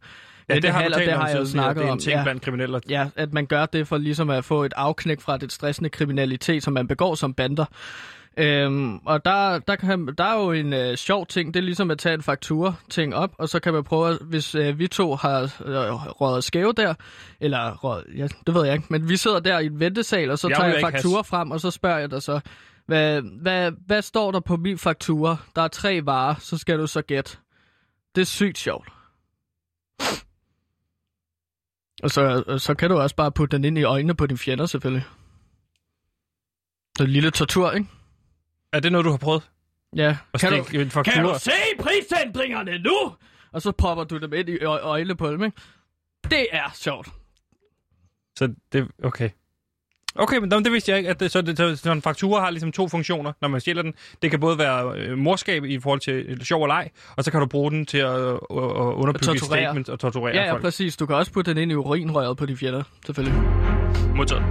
[0.55, 1.98] ja, det har du talt det om har jeg jo snakket det er en om.
[1.98, 2.22] ting ja.
[2.22, 2.80] blandt kriminelle.
[2.88, 6.62] Ja, at man gør det for ligesom at få et afknæk fra det stressende kriminalitet,
[6.62, 7.64] som man begår som bander.
[8.36, 11.90] Øhm, og der, der, kan, der er jo en øh, sjov ting, det er ligesom
[11.90, 15.14] at tage en faktura-ting op, og så kan man prøve, at- hvis øh, vi to
[15.16, 15.51] har øh,
[16.20, 16.94] røget skæve der,
[17.40, 20.38] eller røget, ja, det ved jeg ikke, men vi sidder der i en ventesal, og
[20.38, 22.40] så Jeg tager jeg faktura frem, og så spørger jeg dig så,
[22.86, 25.36] hvad, hvad, hvad står der på min faktura?
[25.57, 27.36] Der er tre varer, så skal du så gætte.
[28.14, 28.88] Det er sygt sjovt.
[32.03, 34.38] Og så, og så kan du også bare putte den ind i øjnene på dine
[34.38, 35.05] fjender, selvfølgelig.
[36.94, 37.86] Det er en lille tortur, ikke?
[38.72, 39.51] Er det noget, du har prøvet?
[39.96, 40.16] Ja.
[40.34, 41.14] At Kan du, en faktura?
[41.14, 43.12] kan du se prisændringerne nu?
[43.53, 45.61] Og så popper du dem ind i øj- øjnene på dem, ikke?
[46.30, 47.09] Det er sjovt.
[48.38, 49.30] Så det, okay.
[50.14, 51.11] Okay, men det vidste jeg ikke.
[51.11, 53.94] At det, så, det, så, en faktura har ligesom to funktioner, når man stjæler den.
[54.22, 57.30] Det kan både være øh, morskab i forhold til øh, sjov og leg, og så
[57.30, 60.52] kan du bruge den til at, øh, at underbygge et statement og torturere Ja, ja,
[60.52, 60.62] folk.
[60.62, 60.96] præcis.
[60.96, 63.42] Du kan også putte den ind i urinrøret på de fjender, selvfølgelig.
[64.16, 64.44] Modtaget.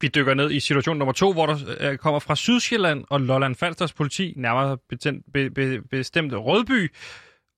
[0.00, 3.54] Vi dykker ned i situation nummer to, hvor der øh, kommer fra Sydsjælland og Lolland
[3.54, 6.92] Falsters politi, nærmere betændt, be, be, bestemt Rødby.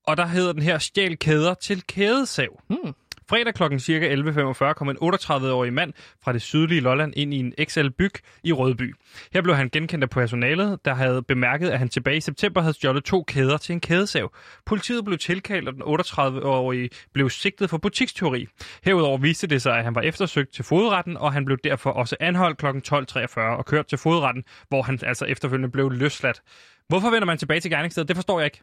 [0.07, 2.61] Og der hedder den her stjæl kæder til kædesav.
[2.67, 2.93] Hmm.
[3.29, 7.53] Fredag klokken cirka 11.45 kom en 38-årig mand fra det sydlige Lolland ind i en
[7.63, 8.11] XL-byg
[8.43, 8.95] i Rødby.
[9.33, 12.73] Her blev han genkendt af personalet, der havde bemærket, at han tilbage i september havde
[12.73, 14.31] stjålet to kæder til en kædesav.
[14.65, 18.47] Politiet blev tilkaldt, og den 38-årige blev sigtet for butiksteori.
[18.83, 22.15] Herudover viste det sig, at han var eftersøgt til fodretten, og han blev derfor også
[22.19, 22.65] anholdt kl.
[22.65, 26.41] 12.43 og kørt til fodretten, hvor han altså efterfølgende blev løsladt.
[26.87, 28.07] Hvorfor vender man tilbage til gerningsstedet?
[28.07, 28.61] Det forstår jeg ikke.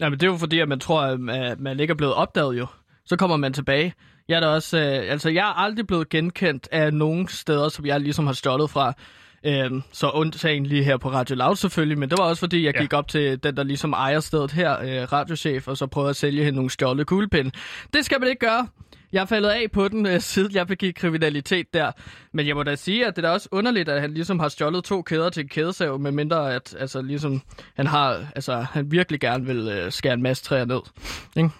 [0.00, 2.14] Ja, men det er jo fordi, at man tror, at man- man ikke er blevet
[2.14, 2.66] opdaget jo.
[3.08, 3.94] Så kommer man tilbage.
[4.28, 7.86] Jeg er da også, øh, altså jeg er aldrig blevet genkendt af nogen steder, som
[7.86, 8.92] jeg ligesom har stjålet fra.
[9.46, 12.74] Øhm, så undtagen lige her på Radio Loud selvfølgelig, men det var også fordi, jeg
[12.76, 12.80] Ja.
[12.80, 16.16] gik op til den, der ligesom ejer stedet her, øh, radiochef, og så prøvede at
[16.16, 17.50] sælge hende nogle stjålne kuglepinde.
[17.92, 18.68] Det skal man ikke gøre.
[19.12, 21.92] Jeg er faldet af på den, øh, siden jeg begik kriminalitet der.
[22.32, 24.48] Men jeg må da sige, at det er da også underligt, at han ligesom har
[24.48, 27.42] stjålet to kæder til en kædesav, med mindre at altså, ligesom,
[27.76, 30.80] han, har, altså, han virkelig gerne vil øh, skære en masse træer ned.
[31.36, 31.50] Ikke?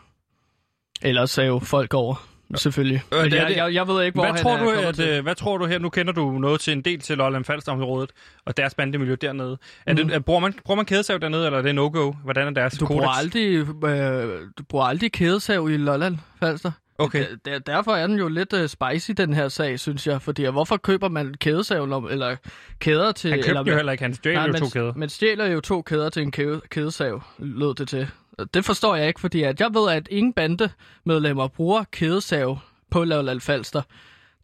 [1.03, 3.03] Ellers save folk over, selvfølgelig.
[3.15, 4.89] Øh, Men det, er, det- jeg, jeg ved ikke, hvor Hvad han tror, er du,
[4.89, 5.09] at, til.
[5.09, 5.79] øh, hvad tror du her?
[5.79, 8.11] Nu kender du noget til en del til Lolland Falster-området
[8.47, 9.59] og deres bandemiljø dernede.
[9.87, 12.13] Er det, er, bruger, man, bruger man kædesav dernede, eller er det no-go?
[12.25, 13.19] Hvordan er deres Du bruger, kodex?
[13.19, 13.55] aldrig,
[13.89, 16.71] øh, du bruger aldrig kædesav i Lolland, Falster.
[17.01, 17.27] Okay.
[17.45, 20.23] Der, der, derfor er den jo lidt uh, spicy, den her sag, synes jeg.
[20.23, 22.37] Fordi hvorfor køber man kædesav, eller
[22.79, 23.31] kæder til...
[23.31, 24.93] Han købte eller, jo heller ikke, han stjal jo man, to kæder.
[24.97, 28.09] man stjæler jo to kæder til en kæde, kædesav, lød det til.
[28.55, 32.59] Det forstår jeg ikke, fordi at jeg ved, at ingen bandemedlemmer bruger kædesav
[32.91, 33.83] på Lolland Falster.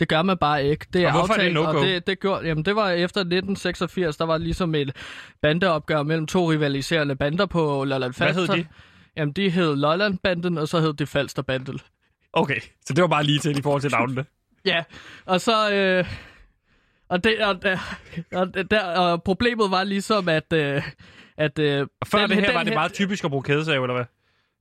[0.01, 0.87] Det gør man bare ikke.
[0.93, 1.79] Det er Og hvorfor er det aftalt, no-go?
[1.79, 4.97] og det, det, gjorde, jamen, det var efter 1986, der var ligesom et
[5.43, 8.55] bandeopgør mellem to rivaliserende bander på Lolland Hvad Falster.
[8.55, 8.69] hed de?
[9.17, 11.79] Jamen, de hed Lolland-banden, og så hed det Falster-banden.
[12.33, 14.25] Okay, så det var bare lige til i forhold til navnene.
[14.67, 14.83] Ja,
[15.25, 15.73] og så...
[15.73, 16.05] Øh,
[17.09, 17.79] og, det, og, der,
[18.33, 20.53] og, der, og problemet var ligesom, at...
[20.53, 20.83] Øh,
[21.39, 23.83] at øh, Og før den- det her den var det meget typisk at bruge kædesav,
[23.83, 24.05] eller hvad?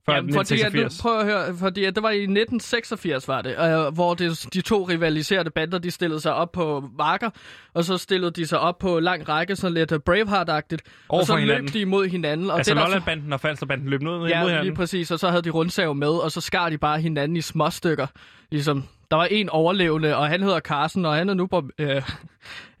[0.06, 1.02] Før Jamen, fordi, at, nu, 1986.
[1.02, 4.60] prøv at høre, fordi at det var i 1986, var det, øh, hvor det, de
[4.60, 7.30] to rivaliserede bander, de stillede sig op på marker,
[7.74, 11.32] og så stillede de sig op på lang række, sådan lidt øh, Braveheart-agtigt, og så
[11.32, 11.72] for løb hinanden.
[11.72, 12.50] de imod hinanden.
[12.50, 14.64] Og Altså Lollandbanden og Falsterbanden løb ned Ja, hinanden.
[14.64, 17.40] lige præcis, og så havde de rundsav med, og så skar de bare hinanden i
[17.40, 18.06] små stykker.
[18.50, 21.68] Ligesom, der var en overlevende, og han hedder Carsten, og han er nu på...
[21.78, 22.02] Øh,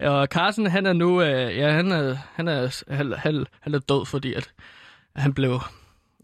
[0.00, 1.22] og Carsten, han er nu...
[1.22, 4.50] Øh, ja, han er, han, er, han, han, han er død, fordi at
[5.16, 5.60] han blev...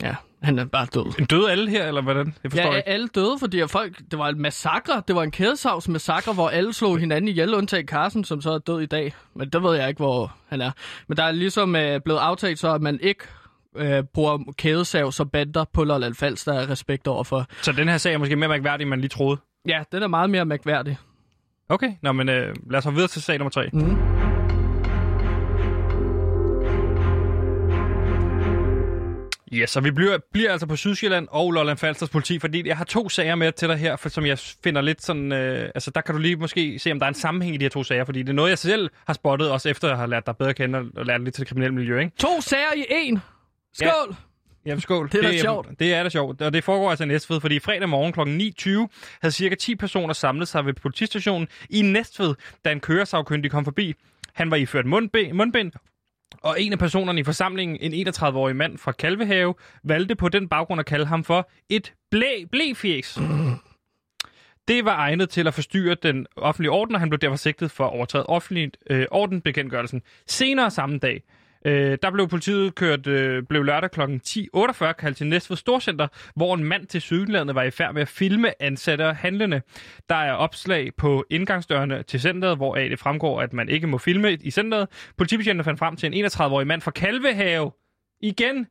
[0.02, 1.26] Ja, han er bare død.
[1.26, 2.34] Døde alle her, eller hvordan?
[2.42, 2.88] Jeg forstår Ja, ikke.
[2.88, 5.02] alle døde, fordi folk, det var en massakre.
[5.08, 8.58] Det var en kædesavs massakre, hvor alle slog hinanden ihjel, undtagen Carsten, som så er
[8.58, 9.14] død i dag.
[9.34, 10.70] Men det ved jeg ikke, hvor han er.
[11.08, 13.24] Men der er ligesom øh, blevet aftalt så, at man ikke
[13.76, 17.46] øh, bruger kædesav som bander på Lolland Fals, der er respekt overfor.
[17.62, 19.40] Så den her sag er måske mere mærkværdig, end man lige troede.
[19.66, 20.98] Ja, den er meget mere mærkværdig.
[21.68, 23.68] Okay, nå, men øh, lad os hoppe videre til sag nummer tre.
[23.72, 23.96] Mhm.
[29.52, 32.84] Ja, så vi bliver, bliver altså på Sydsjælland og Lolland Falsters politi, fordi jeg har
[32.84, 35.32] to sager med til dig her, for, som jeg finder lidt sådan...
[35.32, 37.64] Øh, altså, der kan du lige måske se, om der er en sammenhæng i de
[37.64, 40.10] her to sager, fordi det er noget, jeg selv har spottet, også efter at have
[40.10, 42.16] lært dig bedre at kende og- og lært lidt til det kriminelle miljø, ikke?
[42.16, 43.18] To sager i en!
[43.74, 43.88] Skål!
[44.08, 44.14] Ja.
[44.66, 45.08] Jamen, skål.
[45.12, 45.68] Det er da sjovt.
[45.78, 48.20] Det er da sjovt, og det foregår altså i Næstved, fordi fredag morgen kl.
[48.84, 52.34] 9.20 havde cirka 10 personer samlet sig ved politistationen i Næstved,
[52.64, 53.94] da en køresagkyndig kom forbi.
[54.34, 55.72] Han var iført mundbind, mundbind
[56.42, 59.54] og en af personerne i forsamlingen, en 31-årig mand fra Kalvehave,
[59.84, 63.18] valgte på den baggrund at kalde ham for et blæ, blæfjæs.
[64.68, 67.86] Det var egnet til at forstyrre den offentlige orden, og han blev derfor sigtet for
[67.86, 70.02] at overtræde offentlig øh, ordenbekendtgørelsen.
[70.26, 71.22] Senere samme dag,
[71.66, 74.00] øh, der blev politiet kørt, øh, blev lørdag kl.
[74.00, 78.08] 10.48 kaldt til Næstved Storcenter, hvor en mand til Sydlandet var i færd med at
[78.08, 79.62] filme ansatte og handlende.
[80.08, 84.32] Der er opslag på indgangsdørene til centret, hvor det fremgår, at man ikke må filme
[84.32, 84.88] i centret.
[85.16, 87.72] Politibetjentene fandt frem til en 31-årig mand fra Kalvehave.
[88.22, 88.66] Igen,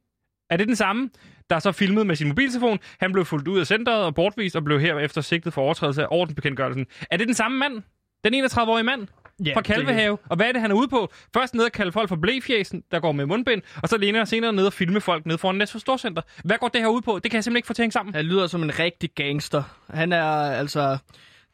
[0.50, 1.10] er det den samme?
[1.50, 2.80] Der så filmet med sin mobiltelefon.
[3.00, 6.08] Han blev fulgt ud af centret og bortvist og blev herefter sigtet for overtrædelse af
[6.12, 6.86] ordensbekendtgørelsen.
[7.12, 7.84] Er det den samme mand?
[8.24, 9.08] Den 31-årige mand?
[9.46, 10.18] Ja, fra Kalvehave.
[10.30, 11.12] Og hvad er det, han er ude på?
[11.34, 14.54] Først ned at kalde folk for blæfjæsen, der går med mundbind, og så læner senere
[14.54, 16.22] ned og filme folk ned foran Næstved Storcenter.
[16.44, 17.20] Hvad går det her ud på?
[17.24, 18.16] Det kan jeg simpelthen ikke få til at hænge sammen.
[18.16, 19.64] Han lyder som en rigtig gangster.
[19.90, 20.98] Han er altså...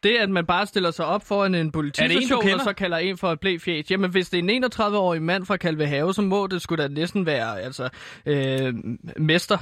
[0.02, 2.96] Det, at man bare stiller sig op foran en det en, politistation, og så kalder
[2.96, 3.90] en for et blæfjæs.
[3.90, 7.26] Jamen, hvis det er en 31-årig mand fra Kalvehave, så må det skulle da næsten
[7.26, 7.88] være, altså,
[8.26, 8.74] øh,
[9.16, 9.58] mester,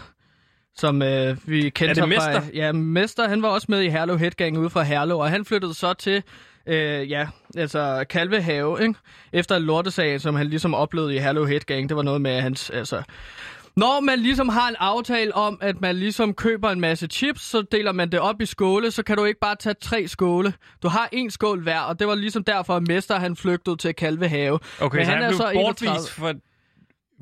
[0.77, 2.41] som øh, vi kendte Er det ham Mester?
[2.41, 5.45] Fra, ja, Mester, han var også med i Herlev Headgang ude fra Herlev, og han
[5.45, 6.23] flyttede så til,
[6.67, 8.95] øh, ja, altså Kalvehave, ikke?
[9.33, 11.89] Efter en lortesag, som han ligesom oplevede i Herlev Headgang.
[11.89, 13.03] Det var noget med hans, altså,
[13.77, 17.63] når man ligesom har en aftale om, at man ligesom køber en masse chips, så
[17.73, 20.53] deler man det op i skåle, så kan du ikke bare tage tre skåle.
[20.83, 23.95] Du har en skål hver, og det var ligesom derfor, at Mester han flygtede til
[23.95, 24.59] Kalvehave.
[24.81, 25.89] Okay, Men så han han, er blev så 31.
[25.89, 26.33] bortvist, for,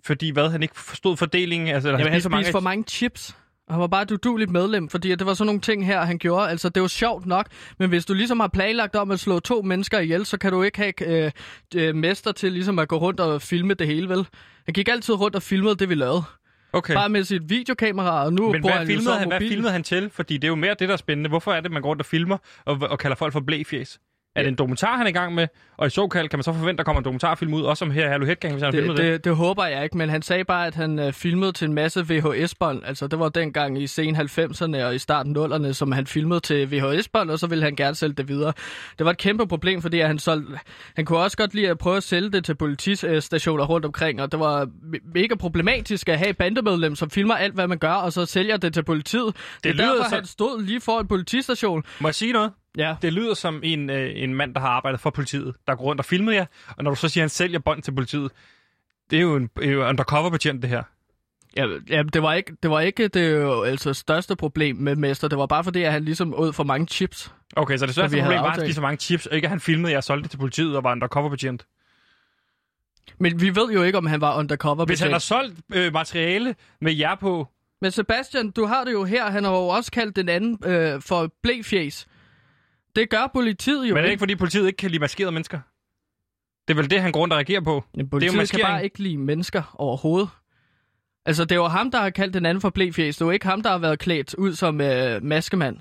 [0.05, 1.69] fordi hvad, han ikke forstod fordelingen?
[1.69, 3.37] Altså, Jamen, han spiste spiste for mange chips.
[3.73, 6.49] Han var bare et uduligt medlem, fordi det var sådan nogle ting her, han gjorde.
[6.49, 7.47] Altså, det var sjovt nok,
[7.79, 10.63] men hvis du ligesom har planlagt om at slå to mennesker ihjel, så kan du
[10.63, 11.31] ikke have øh,
[11.75, 14.27] øh, mester til ligesom at gå rundt og filme det hele, vel?
[14.65, 16.23] Han gik altid rundt og filmede det, vi lavede.
[16.73, 16.95] Okay.
[16.95, 19.49] Bare med sit videokamera, og nu Men bruger hvad han filmede, han, hvad mobil.
[19.49, 20.11] filmede han til?
[20.11, 21.29] Fordi det er jo mere det, der er spændende.
[21.29, 23.99] Hvorfor er det, man går rundt og filmer og, og kalder folk for blæfjes?
[24.37, 25.49] Er det en dokumentar, han er i gang med?
[25.77, 27.91] Og i såkald kan man så forvente, at der kommer en dokumentarfilm ud, også om
[27.91, 28.97] her Hallo Headgang, hvis han Det, det.
[28.97, 31.75] det, det håber jeg ikke, men han sagde bare, at han øh, filmede til en
[31.75, 32.83] masse VHS-bånd.
[32.85, 36.71] Altså, det var dengang i sen 90'erne og i starten 0'erne, som han filmede til
[36.73, 38.53] VHS-bånd, og så ville han gerne sælge det videre.
[38.99, 40.59] Det var et kæmpe problem, fordi han, solgte,
[40.97, 44.33] han kunne også godt lide at prøve at sælge det til politistationer rundt omkring, og
[44.33, 48.13] det var me- mega problematisk at have bandemedlem, som filmer alt, hvad man gør, og
[48.13, 49.27] så sælger det til politiet.
[49.27, 51.83] Det, det er derfor, så- han stod lige for en politistation.
[52.01, 52.51] Må jeg sige noget?
[52.79, 52.97] Ja.
[53.03, 56.01] Det lyder som en, øh, en mand, der har arbejdet for politiet, der går rundt
[56.01, 56.47] og filmer jer.
[56.77, 58.31] Og når du så siger, at han sælger bånd til politiet,
[59.11, 60.83] det er jo en er jo undercover-betjent, det her.
[61.57, 65.29] Ja, ja det var ikke det, var ikke det jo, altså, største problem med Mester.
[65.29, 67.35] Det var bare fordi, at han ligesom ud for mange chips.
[67.57, 69.51] Okay, så det største problem var, at han spiste så mange chips, og ikke at
[69.51, 71.67] han filmede jer og solgte det til politiet og var undercover-betjent.
[73.19, 76.55] Men vi ved jo ikke, om han var undercover Hvis han har solgt øh, materiale
[76.81, 77.49] med jer på,
[77.81, 79.31] Men Sebastian, du har det jo her.
[79.31, 82.07] Han har jo også kaldt den anden øh, for blæfjes.
[82.97, 85.61] Det gør politiet jo men er det ikke, fordi politiet ikke kan lide maskerede mennesker?
[86.69, 87.85] Det er vel det, han går rundt og reagerer på.
[87.95, 88.67] Men politiet kan maskering.
[88.67, 90.29] bare ikke lide mennesker overhovedet.
[91.27, 93.17] Altså, det var ham, der har kaldt den anden for blæfjes.
[93.17, 95.77] Det var ikke ham, der har været klædt ud som øh, maskemand.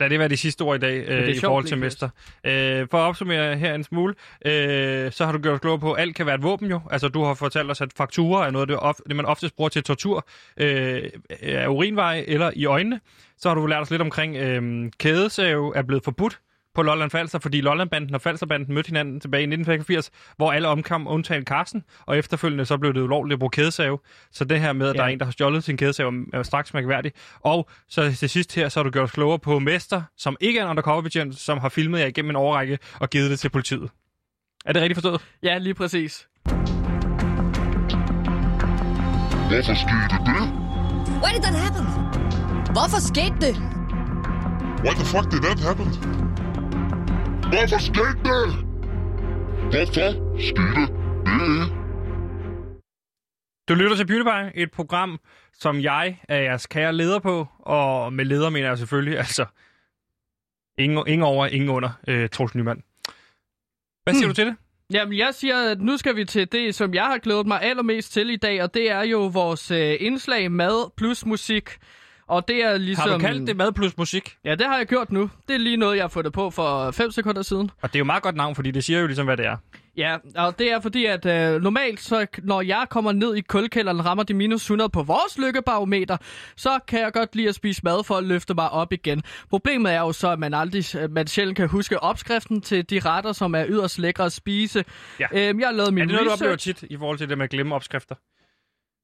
[0.00, 1.78] Lad det være de sidste ord i dag er øh, i sjovt, forhold til.
[1.78, 2.08] Mester.
[2.44, 4.14] Øh, for at opsummere her en smule,
[4.46, 6.80] øh, så har du gjort os klogere på, at alt kan være et våben jo.
[6.90, 9.68] Altså du har fortalt os, at frakturer er noget det, of, det man oftest bruger
[9.68, 13.00] til tortur øh, af urinveje eller i øjnene.
[13.38, 16.40] Så har du lært os lidt omkring, øh, kædesave er blevet forbudt
[16.78, 21.08] på Lolland Falster, fordi Lollandbanden og Falsterbanden mødte hinanden tilbage i 1985, hvor alle omkom
[21.08, 23.98] undtagen Carsten, og efterfølgende så blev det ulovligt at bruge kædesave.
[24.32, 24.98] Så det her med, at ja.
[24.98, 27.16] der er en, der har stjålet sin kædesave, er straks mærkværdigt.
[27.40, 30.60] Og så til sidst her, så har du gjort os klogere på Mester, som ikke
[30.60, 33.90] er en undercover-betjent, som har filmet jer igennem en overrække og givet det til politiet.
[34.66, 35.20] Er det rigtigt forstået?
[35.42, 36.26] Ja, lige præcis.
[39.48, 40.42] Hvorfor skete det?
[41.22, 41.86] Why did that happen?
[42.72, 43.54] Hvorfor skete det?
[44.84, 46.18] Why the fuck did that happen?
[47.52, 48.46] Hvorfor skete det?
[49.72, 50.88] Hvorfor skete det?
[53.68, 55.18] Du lytter til PewDiePie, et program,
[55.52, 59.46] som jeg er jeres kære leder på, og med leder mener jeg selvfølgelig, altså,
[60.78, 62.82] ingen, ingen over, ingen under, øh, Troels Nyman.
[64.04, 64.30] Hvad siger Hmm.
[64.30, 64.56] du til det?
[64.92, 68.12] Jamen, jeg siger, at nu skal vi til det, som jeg har glædet mig allermest
[68.12, 71.70] til i dag, og det er jo vores øh, indslag mad plus musik.
[72.28, 73.10] Og det er ligesom...
[73.10, 74.36] Har du kaldt det mad plus musik?
[74.44, 75.30] Ja, det har jeg gjort nu.
[75.48, 77.70] Det er lige noget, jeg har fået det på for 5 sekunder siden.
[77.82, 79.46] Og det er jo et meget godt navn, fordi det siger jo ligesom, hvad det
[79.46, 79.56] er.
[79.96, 84.04] Ja, og det er fordi, at øh, normalt, så, når jeg kommer ned i kulkælderen
[84.06, 86.16] rammer de minus 100 på vores lykkebarometer,
[86.56, 89.22] så kan jeg godt lide at spise mad for at løfte mig op igen.
[89.50, 93.00] Problemet er jo så, at man, aldrig, at man sjældent kan huske opskriften til de
[93.00, 94.84] retter, som er yderst lækre at spise.
[95.20, 95.26] Ja.
[95.32, 96.80] Øhm, jeg har lavet min Er det noget, du oplever research.
[96.80, 98.14] tit i forhold til det med at glemme opskrifter?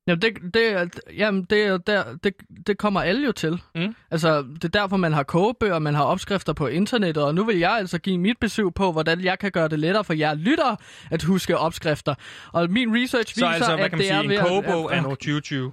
[0.07, 2.35] Jamen, det, det, er- jamen det, er der, det,
[2.67, 3.63] det kommer alle jo til.
[3.75, 3.95] Mm.
[4.11, 7.59] Altså, det er derfor, man har kogebøger, man har opskrifter på internettet, og nu vil
[7.59, 10.77] jeg altså give mit besøg på, hvordan jeg kan gøre det lettere for jer lyttere
[11.11, 12.15] at huske opskrifter.
[12.53, 14.45] Og min research Så viser, altså, hvad at kan man det er sige, ved en
[14.47, 15.73] kogebog at- er nu 2020.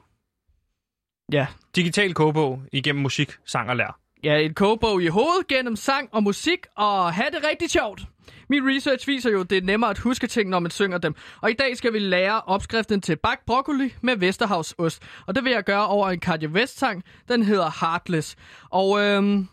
[1.31, 1.47] Ja.
[1.75, 3.99] Digital kogebog igennem musik, sang og lær.
[4.23, 8.01] Ja, en kogebog i hovedet gennem sang og musik, og have det rigtig sjovt.
[8.49, 11.15] Min research viser jo, at det er nemmere at huske ting, når man synger dem.
[11.41, 15.03] Og i dag skal vi lære opskriften til bagt broccoli med Vesterhavsost.
[15.27, 17.03] Og det vil jeg gøre over en Kanye West-sang.
[17.29, 18.35] Den hedder Heartless.
[18.69, 19.47] Og øhm,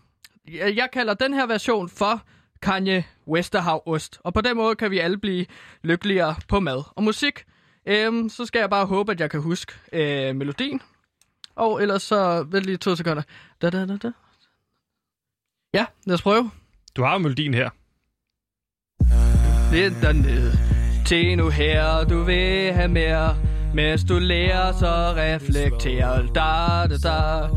[0.52, 2.22] jeg jeg kalder den her version for
[2.62, 4.20] Kanye Westerhavost.
[4.24, 5.46] Og på den måde kan vi alle blive
[5.82, 7.44] lykkeligere på mad og musik.
[7.86, 10.82] Øhm, så skal jeg bare håbe, at jeg kan huske øh, melodien.
[11.56, 12.46] Og ellers så...
[12.50, 13.22] Vent lige to sekunder.
[13.62, 14.10] Da, da, da, da.
[15.74, 16.50] Ja, lad os prøve.
[16.96, 17.70] Du har jo melodien her.
[19.72, 20.52] Lidt dernede.
[21.06, 23.36] Til nu her, du vil have mere.
[23.74, 26.26] Mens du lærer, så reflekterer.
[26.26, 27.48] Da, da, da.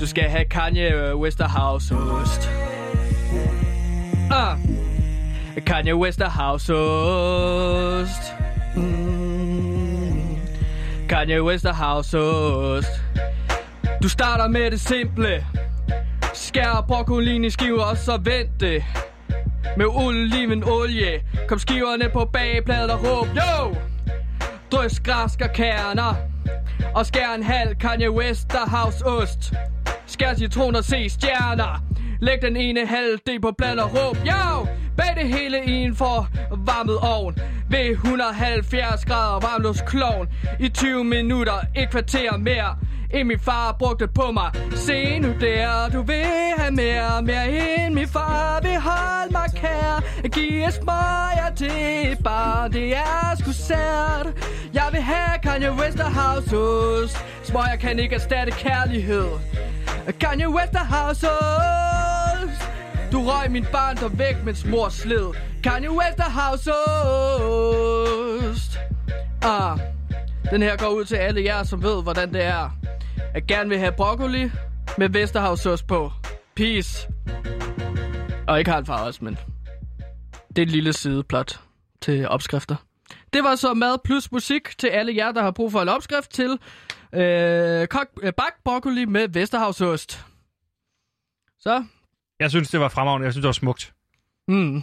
[0.00, 2.50] Du skal have Kanye Westerhouse ost.
[4.30, 4.58] Ah.
[5.66, 8.22] Kanye Westerhouse ost.
[8.76, 10.36] Mm.
[11.08, 12.88] Kanye Westerhouse ost.
[14.02, 15.46] Du starter med det simple.
[16.34, 18.84] Skær broccolin i skiver, og så vent det
[19.76, 21.22] med olivenolie.
[21.48, 23.76] Kom skiverne på bagepladen og råb, yo!
[24.72, 26.14] Drys græsk og kerner.
[26.94, 29.54] Og skær en halv Kanye Westerhouse ost.
[30.06, 31.82] Skær citron og se stjerner.
[32.20, 34.66] Læg den ene halvdel på bland og råb, yo!
[34.96, 37.38] Bag det hele i en forvarmet ovn.
[37.70, 40.28] Ved 170 grader varmlufts klovn.
[40.60, 42.76] I 20 minutter, et kvarter mere
[43.10, 44.50] end min far brugte på mig.
[44.74, 46.24] Se nu der, du vil
[46.58, 50.02] have mere, mere end min far vil holde mig kær.
[50.22, 54.26] Giv smøger til et bare, det er sgu sært.
[54.74, 57.16] Jeg vil have Kanye West og Houseost.
[57.42, 59.28] Smøger kan ikke erstatte kærlighed.
[60.20, 61.16] Kanye West og
[63.12, 65.34] Du røg min barndom væk, mens mor sled.
[65.62, 66.32] Kanye West og
[69.42, 69.78] Ah,
[70.50, 72.78] den her går ud til alle jer, som ved, hvordan det er.
[73.34, 74.50] Jeg gerne vil have broccoli
[74.98, 76.12] med Vesterhavsås på.
[76.56, 77.08] Peace.
[78.48, 79.38] Og ikke halvfar også, men
[80.48, 81.60] det er et lille sideplot
[82.00, 82.76] til opskrifter.
[83.32, 86.30] Det var så mad plus musik til alle jer, der har brug for en opskrift
[86.30, 86.58] til
[87.12, 90.24] øh, kok, øh, bagt broccoli med Vesterhavsost.
[91.60, 91.84] Så,
[92.40, 93.24] Jeg synes, det var fremragende.
[93.24, 93.92] Jeg synes, det var smukt.
[94.48, 94.82] mm.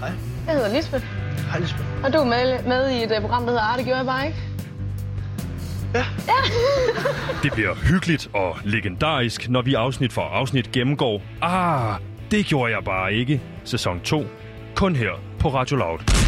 [0.00, 0.12] Hej.
[0.46, 1.04] Jeg hedder Lisbeth,
[1.50, 1.84] Hej, Lisbeth.
[2.04, 4.26] og du er med, med i et uh, program, der hedder Arte, gjorde jeg bare
[4.26, 4.38] ikke?
[7.42, 11.94] Det bliver hyggeligt og legendarisk, når vi afsnit for afsnit gennemgår Ah,
[12.30, 13.40] det gjorde jeg bare ikke.
[13.64, 14.24] Sæson 2.
[14.74, 16.27] Kun her på Radio Loud.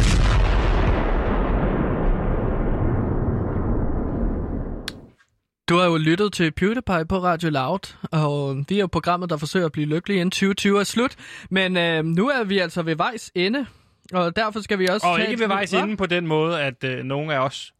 [5.69, 9.37] Du har jo lyttet til PewDiePie på Radio Loud, og vi er jo programmet, der
[9.37, 11.15] forsøger at blive lykkelige inden 2020 er slut.
[11.49, 13.65] Men øh, nu er vi altså ved vejs ende,
[14.13, 15.07] og derfor skal vi også...
[15.07, 17.73] Og ikke ved vejs inde på den måde, at øh, nogen af os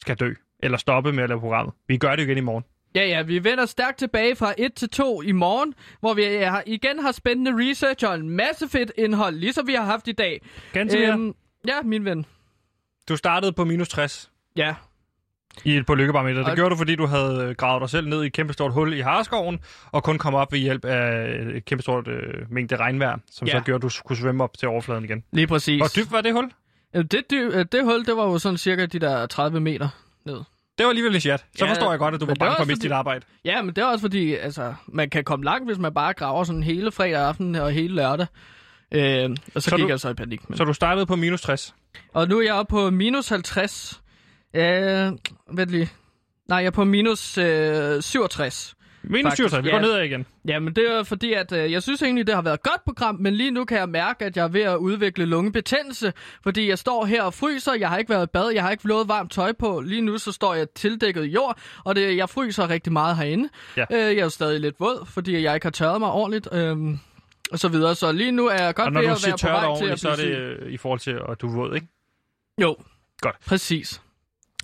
[0.00, 0.32] skal dø.
[0.62, 1.74] Eller stoppe med at lave programmet.
[1.88, 2.64] Vi gør det igen i morgen.
[2.94, 6.40] Ja, ja, vi vender stærkt tilbage fra 1 til 2 i morgen, hvor vi øh,
[6.40, 10.12] har, igen har spændende research og en masse fedt indhold, ligesom vi har haft i
[10.12, 10.42] dag.
[10.72, 11.34] Ganske øhm,
[11.68, 12.26] ja, min ven.
[13.08, 14.74] Du startede på minus 60 Ja,
[15.64, 16.38] i et på lykkebarometer.
[16.38, 18.72] Det Og- gjorde du, fordi du havde øh, gravet dig selv ned i et kæmpestort
[18.72, 19.58] hul i Harskoven,
[19.92, 21.26] og kun kom op ved hjælp af
[21.56, 23.52] et kæmpestort øh, mængde regnvejr, som Ja.
[23.58, 25.24] så gjorde, at du kunne svømme op til overfladen igen.
[25.32, 25.80] lige præcis.
[25.80, 26.50] Hvor dybt var det hul?
[26.96, 29.88] Øh, Det, dy- øh, det hul, det var jo sådan cirka de der 30 meter
[30.26, 30.36] ned.
[30.78, 31.44] Det var alligevel en chat.
[31.56, 33.24] Så Ja, forstår jeg godt, at du var det bange for at miste dit arbejde.
[33.44, 36.44] Ja, men det er også fordi, altså, man kan komme langt, hvis man bare graver
[36.44, 38.26] sådan hele fredag aften og hele lørdag.
[38.92, 40.48] Øh, og så, Så gik du- jeg så i panik.
[40.48, 40.56] Men...
[40.58, 41.74] Så du startede på minus 60.
[42.14, 44.00] Og nu er jeg oppe på minus 50.
[44.54, 45.12] Øh,
[45.56, 45.90] vent lige.
[46.48, 48.74] Nej, jeg er på minus øh, 67.
[49.02, 49.64] Minus Faktisk, 67.
[49.64, 49.74] Vi ja.
[49.76, 50.26] går nedad igen.
[50.48, 53.14] Jamen, det er fordi, at øh, jeg synes egentlig, det har været et godt program,
[53.14, 56.78] men lige nu kan jeg mærke, at jeg er ved at udvikle lungebetændelse, fordi jeg
[56.78, 59.32] står her og fryser, jeg har ikke været i bad, jeg har ikke noget varmt
[59.32, 59.80] tøj på.
[59.80, 63.48] Lige nu så står jeg tildækket i jord, og det, jeg fryser rigtig meget herinde.
[63.76, 63.84] Ja.
[63.90, 66.48] Øh, jeg er jo stadig lidt våd, fordi jeg ikke har tørret mig ordentligt.
[66.52, 66.76] Øh,
[67.52, 67.94] og så videre.
[67.94, 70.16] Så lige nu er jeg godt ved at være på vej til at så er
[70.16, 71.86] blive det øh, i forhold til, at du er våd, ikke?
[72.60, 72.76] Jo.
[73.20, 73.36] Godt.
[73.46, 74.00] Præcis.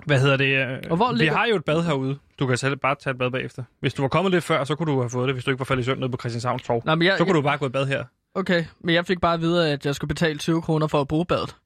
[0.06, 0.56] Hvad hedder det?
[0.56, 2.18] øh, Og hvor vi ligger- har jo et bad herude.
[2.38, 3.62] Du kan selv bare tage et bad bagefter.
[3.80, 5.58] Hvis du var kommet lidt før, så kunne du have fået det, hvis du ikke
[5.58, 6.82] var faldet i søvn nede på Christianshavns Torv.
[6.84, 8.04] Nå, men jeg, Så kunne du bare gå i bad her.
[8.34, 11.08] Okay, men jeg fik bare at vide, at jeg skulle betale 20 kroner for at
[11.08, 11.56] bruge badet.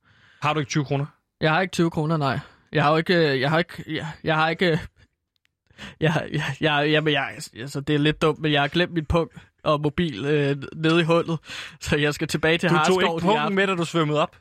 [0.42, 1.06] Har du ikke 20 kroner?
[1.40, 2.38] Jeg har ikke 20 kroner, nej.
[2.72, 3.14] Jeg har jo ikke...
[3.32, 3.84] øh, Jeg har ikke...
[3.88, 4.78] Jeg, jeg har ikke...
[6.00, 7.28] Jeg, jeg, jeg, jamen, jeg,
[7.60, 11.00] altså, det er lidt dumt, men jeg har glemt min punkt og mobil øh, nede
[11.00, 11.38] i hullet.
[11.80, 14.36] Så jeg skal tilbage til Du tog Harskov ikke punkten med, da du svømmede op.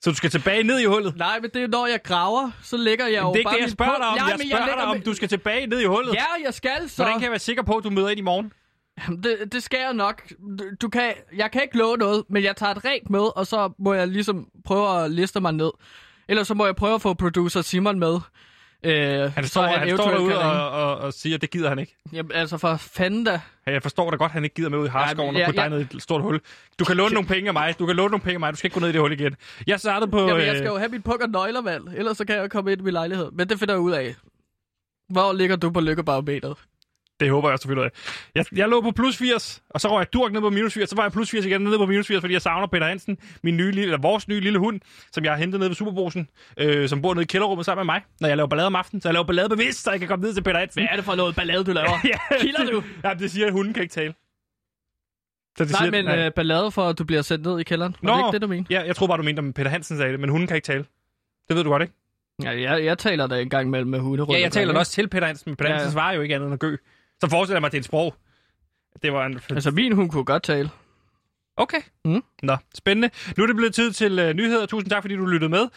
[0.00, 1.16] Så du skal tilbage ned i hullet.
[1.16, 3.56] Nej, men det er når jeg graver, så lægger jeg jo det er bare ikke
[3.56, 4.16] det, jeg min spørger punkt- dig om.
[4.16, 6.14] Ja, jeg men spørger lægger dig om, du skal tilbage ned i hullet.
[6.14, 6.96] Ja, jeg skal så.
[7.02, 8.52] Hvordan kan jeg være sikker på, at du møder ind i morgen?
[9.04, 10.22] Jamen, Det, det skal jeg nok.
[10.80, 13.72] Du, kan, jeg kan ikke love noget, men jeg tager et rent med, og så
[13.78, 15.70] må jeg ligesom prøve at liste mig ned.
[16.28, 18.18] Ellers så må jeg prøve at få producer Simon med.
[18.84, 21.78] Øh, Han står, han står eventuelt derude og, og, og siger, at det gider han
[21.78, 21.96] ikke.
[22.12, 23.40] Jamen, altså for fanden da.
[23.66, 25.46] Ja, Jeg forstår da godt, at han ikke gider med ud i Harskoven Ja, og
[25.46, 26.40] putte ja, dig ned i et stort hul.
[26.78, 27.78] Du kan låne nogle penge af mig.
[27.78, 28.52] Du kan låne nogle penge af mig.
[28.52, 29.36] Du skal ikke gå ned i det hul igen.
[29.66, 30.18] Jeg startede på...
[30.20, 31.84] Jamen, jeg øh, skal jo have mit puk og nøgler, valg.
[31.96, 33.30] Ellers så kan jeg jo komme ind i min lejlighed.
[33.32, 34.14] Men det finder jeg ud af.
[35.08, 36.56] Hvor ligger du på lykkebarometeret?
[37.20, 37.90] Det håber jeg selvfølgelig.
[38.34, 40.90] Jeg, jeg lå på plus 80, og så røg jeg durk ned på minus 80,
[40.90, 43.18] så var jeg plus 80 igen ned på minus 80, fordi jeg savner Peter Hansen,
[43.42, 44.80] min nye eller vores nye lille hund,
[45.12, 47.94] som jeg har hentet ned ved Superbrusen, øh, som bor nede i kælderrummet sammen med
[47.94, 49.00] mig, når jeg laver ballade om aftenen.
[49.00, 50.82] Så jeg laver ballade bevidst, så jeg kan komme ned til Peter Hansen.
[50.82, 51.98] Hvad er det for noget ballade, du laver?
[52.12, 52.82] ja, Kilder du?
[53.04, 54.14] Ja, det siger, at hunden kan ikke tale.
[55.58, 57.96] Så det Nej, siger, men øh, ballade for, at du bliver sendt ned i kælderen.
[58.02, 58.74] Var Nå, det ikke det, du mente?
[58.74, 60.66] Ja, jeg tror bare, du mente, om Peter Hansen sagde det, men hunden kan ikke
[60.66, 60.84] tale.
[61.48, 61.94] Det ved du godt, ikke?
[62.42, 64.92] Ja, jeg, jeg taler da en gang mellem med hunde Ja, jeg taler da også
[64.92, 66.76] til Peter Hansen, men Peter Ja, Hansen svarer jo ikke andet end at gø.
[67.20, 68.14] Så forestiller jeg mig, at det er et sprog.
[69.02, 69.40] Det var en...
[69.50, 70.70] Altså, min hund kunne godt tale.
[71.56, 71.80] Okay.
[72.04, 72.22] Mm.
[72.42, 73.10] Nå, spændende.
[73.36, 74.66] Nu er det blevet tid til øh, nyheder.
[74.66, 75.68] Tusind tak, fordi du lyttede med.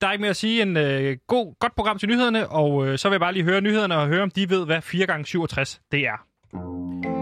[0.00, 2.98] Der er ikke mere at sige en øh, god, godt program til nyhederne, og øh,
[2.98, 5.26] så vil jeg bare lige høre nyhederne og høre, om de ved, hvad 4 gange
[5.26, 7.17] 67 det er.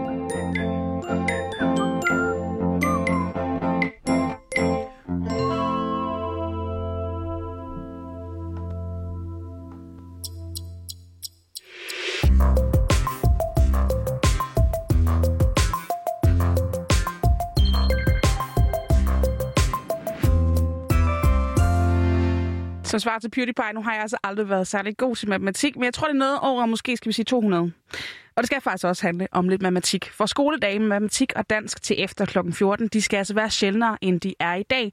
[22.87, 25.83] Som svar til PewDiePie, nu har jeg altså aldrig været særlig god til matematik, men
[25.83, 27.71] jeg tror, det er noget over, måske skal vi sige 200.
[28.35, 30.11] Og det skal faktisk også handle om lidt matematik.
[30.11, 32.37] For skoledage med matematik og dansk til efter kl.
[32.51, 34.91] 14, de skal altså være sjældnere, end de er i dag.